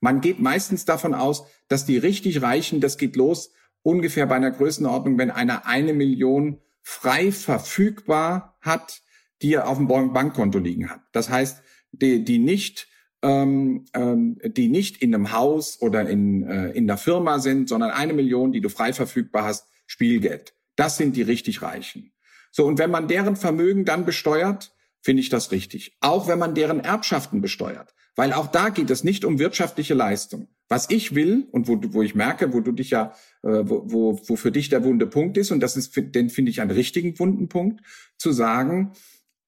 Man 0.00 0.20
geht 0.20 0.40
meistens 0.40 0.84
davon 0.84 1.14
aus, 1.14 1.44
dass 1.68 1.84
die 1.84 1.98
richtig 1.98 2.42
Reichen, 2.42 2.80
das 2.80 2.96
geht 2.96 3.16
los 3.16 3.52
ungefähr 3.82 4.26
bei 4.26 4.36
einer 4.36 4.50
Größenordnung, 4.50 5.18
wenn 5.18 5.30
einer 5.30 5.66
eine 5.66 5.92
Million 5.92 6.60
frei 6.82 7.32
verfügbar 7.32 8.58
hat, 8.60 9.02
die 9.42 9.54
er 9.54 9.68
auf 9.68 9.78
dem 9.78 9.88
Bankkonto 9.88 10.58
liegen 10.58 10.90
hat. 10.90 11.00
Das 11.12 11.30
heißt, 11.30 11.62
die, 11.92 12.24
die 12.24 12.38
nicht 12.38 12.88
ähm, 13.22 13.84
ähm, 13.94 14.38
die 14.44 14.68
nicht 14.68 15.02
in 15.02 15.14
einem 15.14 15.32
Haus 15.32 15.80
oder 15.80 16.08
in, 16.08 16.42
äh, 16.42 16.70
in 16.70 16.86
der 16.86 16.96
Firma 16.96 17.38
sind, 17.38 17.68
sondern 17.68 17.90
eine 17.90 18.12
Million, 18.12 18.52
die 18.52 18.60
du 18.60 18.68
frei 18.68 18.92
verfügbar 18.92 19.44
hast, 19.44 19.66
Spielgeld. 19.86 20.54
Das 20.76 20.96
sind 20.96 21.16
die 21.16 21.22
richtig 21.22 21.62
Reichen. 21.62 22.12
So, 22.50 22.66
und 22.66 22.78
wenn 22.78 22.90
man 22.90 23.08
deren 23.08 23.36
Vermögen 23.36 23.84
dann 23.84 24.04
besteuert, 24.04 24.72
finde 25.02 25.20
ich 25.20 25.28
das 25.28 25.52
richtig. 25.52 25.96
Auch 26.00 26.28
wenn 26.28 26.38
man 26.38 26.54
deren 26.54 26.80
Erbschaften 26.80 27.40
besteuert. 27.40 27.94
Weil 28.16 28.32
auch 28.32 28.48
da 28.48 28.70
geht 28.70 28.90
es 28.90 29.04
nicht 29.04 29.24
um 29.24 29.38
wirtschaftliche 29.38 29.94
Leistung. 29.94 30.48
Was 30.68 30.90
ich 30.90 31.14
will 31.14 31.48
und 31.52 31.68
wo, 31.68 31.80
wo 31.92 32.02
ich 32.02 32.14
merke, 32.14 32.52
wo 32.52 32.60
du 32.60 32.72
dich 32.72 32.90
ja, 32.90 33.14
äh, 33.42 33.62
wo, 33.64 33.82
wo, 33.86 34.20
wo 34.26 34.36
für 34.36 34.52
dich 34.52 34.68
der 34.68 34.84
wunde 34.84 35.06
Punkt 35.06 35.36
ist, 35.36 35.50
und 35.50 35.60
das 35.60 35.76
ist, 35.76 35.96
den 35.96 36.30
finde 36.30 36.50
ich 36.50 36.60
einen 36.60 36.70
richtigen 36.70 37.18
wunden 37.18 37.48
Punkt, 37.48 37.82
zu 38.18 38.32
sagen, 38.32 38.92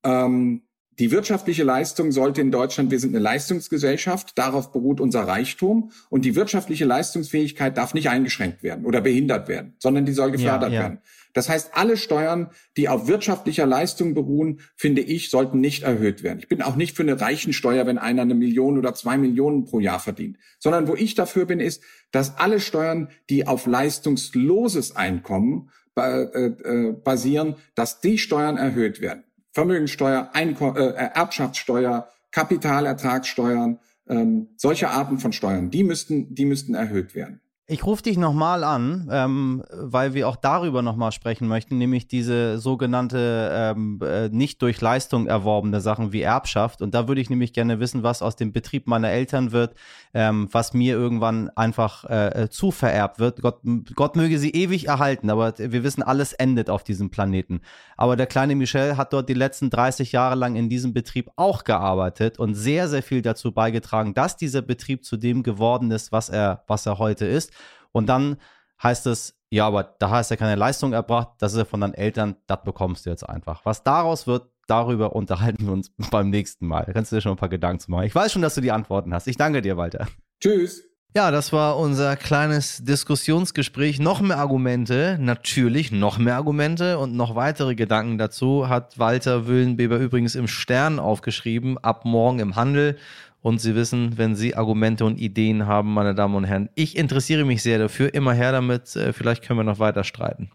ähm, 0.05 0.63
die 0.99 1.11
wirtschaftliche 1.11 1.65
Leistung 1.65 2.13
sollte 2.13 2.41
in 2.41 2.51
Deutschland, 2.51 2.91
wir 2.91 3.01
sind 3.01 3.15
eine 3.15 3.23
Leistungsgesellschaft, 3.23 4.37
darauf 4.37 4.73
beruht 4.73 5.01
unser 5.01 5.23
Reichtum 5.23 5.91
und 6.11 6.25
die 6.25 6.35
wirtschaftliche 6.35 6.85
Leistungsfähigkeit 6.85 7.77
darf 7.79 7.95
nicht 7.95 8.11
eingeschränkt 8.11 8.63
werden 8.63 8.85
oder 8.85 9.01
behindert 9.01 9.49
werden, 9.49 9.75
sondern 9.79 10.05
die 10.05 10.13
soll 10.13 10.31
gefördert 10.31 10.71
ja, 10.71 10.77
ja. 10.77 10.81
werden. 10.83 10.99
Das 11.33 11.49
heißt, 11.49 11.71
alle 11.75 11.97
Steuern, 11.97 12.51
die 12.77 12.91
auf 12.91 13.09
wirtschaftlicher 13.09 13.65
Leistung 13.65 14.13
beruhen, 14.13 14.61
finde 14.77 15.01
ich, 15.01 15.31
sollten 15.31 15.61
nicht 15.61 15.83
erhöht 15.83 16.23
werden. 16.23 16.41
Ich 16.41 16.49
bin 16.49 16.61
auch 16.61 16.77
nicht 16.77 16.95
für 16.95 17.03
eine 17.03 17.21
Reichensteuer, 17.21 17.87
wenn 17.87 17.97
einer 17.97 18.23
eine 18.23 18.35
Million 18.35 18.77
oder 18.77 18.95
zwei 18.95 19.17
Millionen 19.17 19.65
pro 19.65 19.81
Jahr 19.81 19.99
verdient, 19.99 20.37
sondern 20.59 20.89
wo 20.89 20.95
ich 20.95 21.15
dafür 21.15 21.47
bin, 21.47 21.61
ist, 21.61 21.83
dass 22.11 22.37
alle 22.37 22.61
Steuern, 22.61 23.09
die 23.31 23.47
auf 23.47 23.67
leistungsloses 23.67 24.95
Einkommen 24.95 25.71
äh, 25.97 26.23
äh, 26.23 26.93
basieren, 26.93 27.57
dass 27.75 28.01
die 28.01 28.19
Steuern 28.19 28.57
erhöht 28.57 29.01
werden. 29.01 29.25
Vermögensteuer, 29.53 30.31
Einko 30.33 30.75
äh, 30.75 30.95
Erbschaftssteuer, 30.95 32.09
Kapitalertragssteuern, 32.31 33.79
ähm, 34.09 34.49
solche 34.57 34.89
Arten 34.89 35.19
von 35.19 35.33
Steuern, 35.33 35.71
die 35.71 35.85
müssten, 35.85 36.35
die 36.35 36.47
müssten 36.47 36.75
erhöht 36.75 37.15
werden. 37.15 37.42
Ich 37.69 37.87
rufe 37.87 38.03
dich 38.03 38.19
nochmal 38.19 38.65
an, 38.65 39.09
ähm, 39.13 39.63
weil 39.71 40.15
wir 40.15 40.29
auch 40.29 40.35
darüber 40.35 40.83
nochmal 40.83 41.13
sprechen 41.13 41.47
möchten, 41.47 41.79
nämlich 41.79 42.09
diese 42.09 42.59
sogenannte 42.59 43.51
ähm, 43.53 44.01
äh, 44.05 44.29
nicht 44.31 44.61
durch 44.63 44.81
Leistung 44.81 45.29
erworbene 45.29 45.81
Sachen 45.81 46.13
wie 46.13 46.23
Erbschaft. 46.23 46.83
Und 46.83 46.93
da 46.93 47.07
würde 47.07 47.21
ich 47.21 47.31
nämlich 47.31 47.53
gerne 47.53 47.79
wissen, 47.79 48.03
was 48.03 48.21
aus 48.21 48.35
dem 48.35 48.53
Betrieb 48.53 48.89
meiner 48.89 49.11
Eltern 49.11 49.53
wird, 49.53 49.77
ähm, 50.13 50.49
was 50.51 50.75
mir 50.75 50.97
irgendwann 50.97 51.51
einfach 51.51 52.05
äh, 52.11 52.43
äh 52.43 52.49
zu 52.51 52.73
vererbt 52.73 53.21
wird. 53.21 53.41
Gott, 53.41 53.61
Gott 53.95 54.17
möge 54.17 54.41
sie 54.41 54.51
ewig 54.51 54.89
erhalten, 54.89 55.31
aber 55.31 55.55
wir 55.57 55.85
wissen, 55.85 56.03
alles 56.03 56.33
endet 56.33 56.69
auf 56.69 56.83
diesem 56.83 57.11
Planeten. 57.11 57.61
Aber 57.97 58.17
der 58.17 58.27
kleine 58.27 58.57
Michel 58.57 58.97
hat 58.97 59.13
dort 59.13 59.29
die 59.29 59.35
letzten 59.35 59.71
30 59.71 60.11
Jahre 60.11 60.35
lang 60.35 60.57
in 60.57 60.69
diesem 60.69 60.93
Betrieb 60.93 61.31
auch 61.37 61.63
gearbeitet 61.63 62.41
und 62.41 62.57
sehr, 62.57 62.89
sehr 62.89 63.05
viel 63.05 63.23
dazu 63.23 63.53
beigetragen, 63.53 64.15
dass 64.15 64.37
dieser 64.37 64.63
Betrieb 64.63 65.05
zu 65.05 65.17
dem 65.17 65.45
geworden 65.45 65.93
ist, 65.93 66.11
was 66.11 66.29
er, 66.29 66.65
was 66.67 66.87
er 66.87 66.99
heute 66.99 67.25
ist. 67.27 67.53
Und 67.93 68.07
dann 68.09 68.37
heißt 68.83 69.07
es, 69.07 69.39
ja, 69.51 69.67
aber 69.67 69.85
da 69.99 70.11
hast 70.11 70.31
du 70.31 70.35
ja 70.35 70.39
keine 70.39 70.57
Leistung 70.57 70.93
erbracht, 70.93 71.29
das 71.39 71.53
ist 71.53 71.59
ja 71.59 71.65
von 71.65 71.81
deinen 71.81 71.95
Eltern, 71.95 72.37
das 72.47 72.63
bekommst 72.65 73.07
du 73.07 73.11
jetzt 73.11 73.29
einfach. 73.29 73.65
Was 73.65 73.83
daraus 73.83 74.27
wird, 74.27 74.49
darüber 74.67 75.15
unterhalten 75.15 75.67
wir 75.67 75.73
uns 75.73 75.91
beim 76.11 76.31
nächsten 76.31 76.67
Mal. 76.67 76.85
Da 76.87 76.93
kannst 76.93 77.13
du 77.13 77.17
dir 77.17 77.23
schon 77.23 77.33
ein 77.33 77.39
paar 77.39 77.49
Gedanken 77.49 77.81
zu 77.81 77.91
machen. 77.91 78.07
Ich 78.07 78.15
weiß 78.15 78.33
schon, 78.33 78.43
dass 78.43 78.55
du 78.55 78.61
die 78.61 78.73
Antworten 78.73 79.13
hast. 79.13 79.27
Ich 79.27 79.37
danke 79.37 79.63
dir, 79.63 79.77
Walter. 79.77 80.09
Tschüss. 80.41 80.83
Ja, 81.15 81.31
das 81.31 81.53
war 81.53 81.77
unser 81.77 82.17
kleines 82.17 82.83
Diskussionsgespräch. 82.85 84.01
Noch 84.01 84.23
mehr 84.23 84.39
Argumente, 84.39 85.19
natürlich 85.21 85.93
noch 85.93 86.17
mehr 86.17 86.37
Argumente 86.37 86.99
und 86.99 87.15
noch 87.15 87.35
weitere 87.35 87.75
Gedanken 87.75 88.17
dazu 88.17 88.71
hat 88.71 88.99
Walter 88.99 89.47
Wüllenbeber 89.47 89.99
übrigens 89.99 90.35
im 90.35 90.49
Stern 90.49 90.99
aufgeschrieben, 90.99 91.77
ab 91.77 92.07
morgen 92.07 92.39
im 92.39 92.57
Handel. 92.57 92.97
Und 93.43 93.61
Sie 93.61 93.75
wissen, 93.75 94.17
wenn 94.17 94.37
Sie 94.37 94.55
Argumente 94.55 95.05
und 95.05 95.19
Ideen 95.19 95.67
haben, 95.67 95.93
meine 95.93 96.15
Damen 96.15 96.37
und 96.37 96.45
Herren, 96.45 96.69
ich 96.77 96.97
interessiere 96.97 97.45
mich 97.45 97.63
sehr 97.63 97.79
dafür. 97.79 98.15
Immer 98.15 98.33
her 98.33 98.53
damit. 98.53 98.95
Äh, 98.95 99.13
vielleicht 99.13 99.45
können 99.45 99.59
wir 99.59 99.65
noch 99.65 99.81
weiter 99.81 100.05
streiten. 100.05 100.51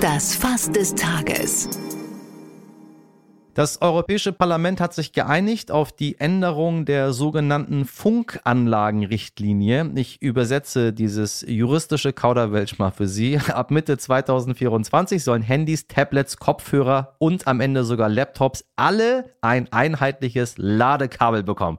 Das 0.00 0.34
Fass 0.34 0.70
des 0.70 0.94
Tages. 0.96 1.70
Das 3.54 3.82
Europäische 3.82 4.32
Parlament 4.32 4.80
hat 4.80 4.94
sich 4.94 5.12
geeinigt 5.12 5.70
auf 5.70 5.92
die 5.92 6.18
Änderung 6.18 6.86
der 6.86 7.12
sogenannten 7.12 7.84
Funkanlagenrichtlinie. 7.84 9.90
Ich 9.94 10.22
übersetze 10.22 10.94
dieses 10.94 11.44
juristische 11.46 12.14
Kauderwelsch 12.14 12.78
mal 12.78 12.92
für 12.92 13.06
Sie. 13.06 13.38
Ab 13.48 13.70
Mitte 13.70 13.98
2024 13.98 15.22
sollen 15.22 15.42
Handys, 15.42 15.86
Tablets, 15.86 16.38
Kopfhörer 16.38 17.16
und 17.18 17.46
am 17.46 17.60
Ende 17.60 17.84
sogar 17.84 18.08
Laptops 18.08 18.64
alle 18.74 19.34
ein 19.42 19.70
einheitliches 19.70 20.54
Ladekabel 20.56 21.42
bekommen. 21.42 21.76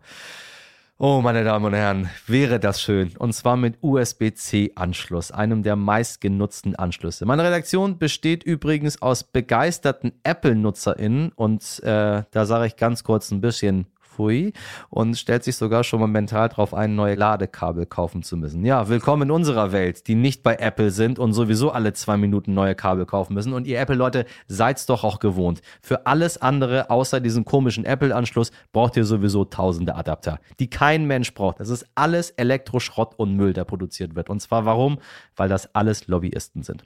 Oh, 1.05 1.19
meine 1.21 1.43
Damen 1.43 1.65
und 1.65 1.73
Herren, 1.73 2.09
wäre 2.27 2.61
das 2.61 2.81
schön. 2.81 3.11
Und 3.17 3.33
zwar 3.33 3.57
mit 3.57 3.75
USB-C-Anschluss, 3.81 5.33
einem 5.33 5.61
der 5.61 5.75
meistgenutzten 5.75 6.77
Anschlüsse. 6.77 7.25
Meine 7.25 7.43
Redaktion 7.43 7.97
besteht 7.97 8.41
übrigens 8.43 9.01
aus 9.01 9.25
begeisterten 9.25 10.13
Apple-NutzerInnen 10.23 11.33
und 11.35 11.83
äh, 11.83 12.23
da 12.31 12.45
sage 12.45 12.67
ich 12.67 12.77
ganz 12.77 13.03
kurz 13.03 13.31
ein 13.31 13.41
bisschen 13.41 13.87
Pfui 14.13 14.53
und 14.89 15.17
stellt 15.17 15.43
sich 15.43 15.55
sogar 15.55 15.83
schon 15.83 15.99
mal 15.99 16.07
mental 16.07 16.49
darauf 16.49 16.73
ein, 16.73 16.95
neue 16.95 17.15
Ladekabel 17.15 17.85
kaufen 17.85 18.23
zu 18.23 18.37
müssen. 18.37 18.63
Ja, 18.65 18.87
willkommen 18.89 19.23
in 19.23 19.31
unserer 19.31 19.71
Welt, 19.71 20.07
die 20.07 20.15
nicht 20.15 20.43
bei 20.43 20.55
Apple 20.55 20.91
sind 20.91 21.19
und 21.19 21.33
sowieso 21.33 21.71
alle 21.71 21.93
zwei 21.93 22.17
Minuten 22.17 22.53
neue 22.53 22.75
Kabel 22.75 23.05
kaufen 23.05 23.33
müssen. 23.33 23.53
Und 23.53 23.65
ihr 23.67 23.79
Apple-Leute 23.79 24.25
seid's 24.47 24.85
doch 24.85 25.03
auch 25.03 25.19
gewohnt. 25.19 25.61
Für 25.81 26.05
alles 26.05 26.41
andere 26.41 26.89
außer 26.89 27.19
diesen 27.19 27.45
komischen 27.45 27.85
Apple-Anschluss 27.85 28.51
braucht 28.71 28.95
ihr 28.97 29.05
sowieso 29.05 29.45
tausende 29.45 29.95
Adapter, 29.95 30.39
die 30.59 30.69
kein 30.69 31.05
Mensch 31.05 31.33
braucht. 31.33 31.59
Das 31.59 31.69
ist 31.69 31.87
alles 31.95 32.29
Elektroschrott 32.31 33.15
und 33.17 33.35
Müll, 33.35 33.53
der 33.53 33.65
produziert 33.65 34.15
wird. 34.15 34.29
Und 34.29 34.41
zwar 34.41 34.65
warum? 34.65 34.99
Weil 35.35 35.49
das 35.49 35.73
alles 35.73 36.07
Lobbyisten 36.07 36.63
sind. 36.63 36.85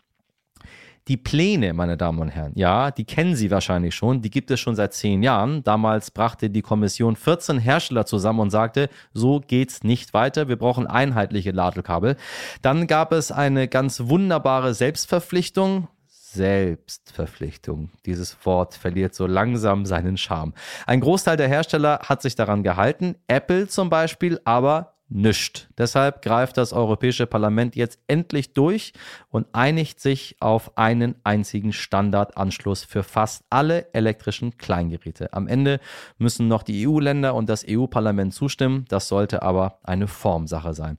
Die 1.08 1.18
Pläne, 1.18 1.74
meine 1.74 1.96
Damen 1.96 2.20
und 2.20 2.30
Herren, 2.30 2.52
ja, 2.56 2.92
die 2.92 3.06
kennen 3.06 3.36
Sie 3.36 3.50
wahrscheinlich 3.50 3.96
schon, 3.96 4.22
die 4.22 4.30
gibt 4.30 4.52
es 4.52 4.60
schon 4.60 4.76
seit 4.76 4.94
zehn 4.94 5.24
Jahren. 5.24 5.64
Damals 5.64 6.12
brachte 6.12 6.50
die 6.50 6.62
Kommission 6.62 7.16
14 7.16 7.60
Hersteller 7.60 8.06
zusammen 8.06 8.42
und 8.42 8.50
sagte, 8.50 8.90
so 9.14 9.40
geht's 9.40 9.84
nicht 9.84 10.14
weiter, 10.14 10.50
wir 10.50 10.58
brauchen 10.58 10.86
einheitliche 10.86 11.52
Ladekabel. 11.52 12.18
Dann 12.62 12.88
gab 12.88 13.14
es 13.14 13.32
eine 13.32 13.70
ganz 13.70 14.02
wunderbare 14.08 14.74
Selbstverpflichtung, 14.74 15.88
Selbstverpflichtung. 16.10 17.90
Dieses 18.06 18.38
Wort 18.46 18.76
verliert 18.76 19.16
so 19.16 19.28
langsam 19.28 19.86
seinen 19.86 20.18
Charme. 20.18 20.54
Ein 20.86 21.00
Großteil 21.00 21.38
der 21.38 21.48
Hersteller 21.48 22.00
hat 22.04 22.22
sich 22.22 22.36
daran 22.36 22.64
gehalten, 22.64 23.16
Apple 23.28 23.68
zum 23.68 23.90
Beispiel 23.90 24.40
aber 24.44 24.97
nischt. 25.10 25.70
Deshalb 25.78 26.22
greift 26.22 26.58
das 26.58 26.74
Europäische 26.74 27.28
Parlament 27.28 27.76
jetzt 27.76 28.00
endlich 28.08 28.54
durch 28.54 28.94
und 29.30 29.48
einigt 29.54 30.00
sich 30.00 30.36
auf 30.40 30.78
einen 30.78 31.16
einzigen 31.24 31.72
Standardanschluss 31.72 32.84
für 32.84 33.04
fast 33.04 33.46
alle 33.50 33.94
elektrischen 33.94 34.58
Kleingeräte. 34.58 35.32
Am 35.34 35.48
Ende 35.48 35.80
müssen 36.18 36.48
noch 36.48 36.64
die 36.64 36.88
EU-Länder 36.88 37.36
und 37.36 37.48
das 37.50 37.66
EU-Parlament 37.68 38.34
zustimmen. 38.34 38.86
Das 38.90 39.08
sollte 39.08 39.44
aber 39.44 39.80
eine 39.84 40.08
Formsache 40.08 40.74
sein. 40.74 40.98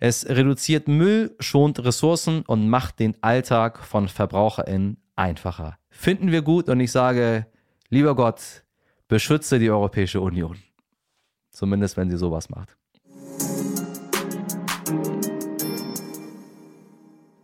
Es 0.00 0.28
reduziert 0.28 0.88
Müll, 0.88 1.34
schont 1.38 1.84
Ressourcen 1.84 2.42
und 2.42 2.68
macht 2.68 2.98
den 2.98 3.16
Alltag 3.22 3.84
von 3.84 4.08
VerbraucherInnen 4.08 4.96
einfacher. 5.16 5.76
Finden 5.90 6.32
wir 6.32 6.42
gut 6.42 6.68
und 6.68 6.80
ich 6.80 6.92
sage, 6.92 7.46
lieber 7.90 8.16
Gott, 8.16 8.64
beschütze 9.08 9.58
die 9.58 9.70
Europäische 9.70 10.20
Union. 10.20 10.56
Zumindest 11.50 11.96
wenn 11.96 12.08
sie 12.08 12.16
sowas 12.16 12.48
macht. 12.48 12.79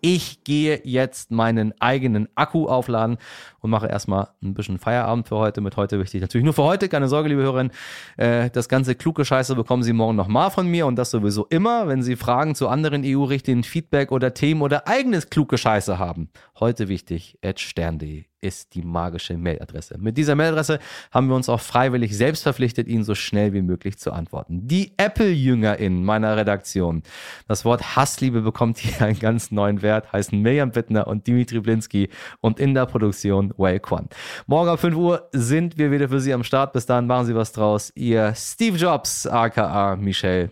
Ich 0.08 0.44
gehe 0.44 0.82
jetzt 0.84 1.32
meinen 1.32 1.74
eigenen 1.80 2.28
Akku 2.36 2.66
aufladen 2.68 3.18
und 3.58 3.70
mache 3.70 3.88
erstmal 3.88 4.28
ein 4.40 4.54
bisschen 4.54 4.78
Feierabend 4.78 5.26
für 5.26 5.34
heute. 5.34 5.60
Mit 5.60 5.76
heute 5.76 5.98
wichtig 5.98 6.20
natürlich 6.20 6.44
nur 6.44 6.54
für 6.54 6.62
heute. 6.62 6.88
Keine 6.88 7.08
Sorge, 7.08 7.28
liebe 7.28 7.42
Hörerinnen. 7.42 7.72
Äh, 8.16 8.50
das 8.50 8.68
ganze 8.68 8.94
kluge 8.94 9.24
Scheiße 9.24 9.56
bekommen 9.56 9.82
Sie 9.82 9.92
morgen 9.92 10.14
nochmal 10.14 10.52
von 10.52 10.68
mir 10.68 10.86
und 10.86 10.94
das 10.94 11.10
sowieso 11.10 11.46
immer, 11.46 11.88
wenn 11.88 12.04
Sie 12.04 12.14
Fragen 12.14 12.54
zu 12.54 12.68
anderen 12.68 13.02
EU-Richtlinien, 13.04 13.64
Feedback 13.64 14.12
oder 14.12 14.32
Themen 14.32 14.62
oder 14.62 14.86
eigenes 14.86 15.28
kluge 15.28 15.58
Scheiße 15.58 15.98
haben. 15.98 16.30
Heute 16.60 16.86
wichtig, 16.86 17.36
at 17.42 17.58
stern.de 17.58 18.26
ist 18.40 18.74
die 18.74 18.82
magische 18.82 19.36
Mailadresse. 19.36 19.96
Mit 19.98 20.16
dieser 20.16 20.34
Mailadresse 20.34 20.78
haben 21.10 21.28
wir 21.28 21.36
uns 21.36 21.48
auch 21.48 21.60
freiwillig 21.60 22.16
selbst 22.16 22.42
verpflichtet, 22.42 22.88
Ihnen 22.88 23.04
so 23.04 23.14
schnell 23.14 23.52
wie 23.52 23.62
möglich 23.62 23.98
zu 23.98 24.12
antworten. 24.12 24.66
Die 24.68 24.92
Apple-JüngerInnen 24.96 26.04
meiner 26.04 26.36
Redaktion. 26.36 27.02
Das 27.48 27.64
Wort 27.64 27.96
Hassliebe 27.96 28.42
bekommt 28.42 28.78
hier 28.78 29.06
einen 29.06 29.18
ganz 29.18 29.50
neuen 29.50 29.82
Wert, 29.82 30.12
heißen 30.12 30.40
Mirjam 30.40 30.70
Bittner 30.70 31.06
und 31.06 31.26
Dimitri 31.26 31.60
Blinski 31.60 32.10
und 32.40 32.60
in 32.60 32.74
der 32.74 32.86
Produktion 32.86 33.52
Wei 33.56 33.78
Quan. 33.78 34.08
Morgen 34.46 34.70
um 34.70 34.78
5 34.78 34.96
Uhr 34.96 35.28
sind 35.32 35.78
wir 35.78 35.90
wieder 35.90 36.08
für 36.08 36.20
Sie 36.20 36.32
am 36.32 36.44
Start. 36.44 36.72
Bis 36.72 36.86
dahin 36.86 37.06
machen 37.06 37.26
Sie 37.26 37.34
was 37.34 37.52
draus. 37.52 37.92
Ihr 37.94 38.34
Steve 38.36 38.76
Jobs, 38.76 39.26
aka 39.26 39.96
Michelle, 39.96 40.50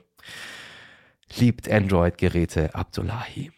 liebt 1.39 1.71
Android-Geräte 1.71 2.75
Abdullahi. 2.75 3.51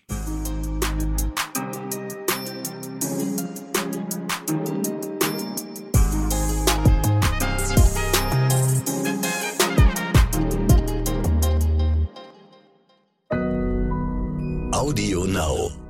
Audio 14.87 15.25
Now. 15.25 15.86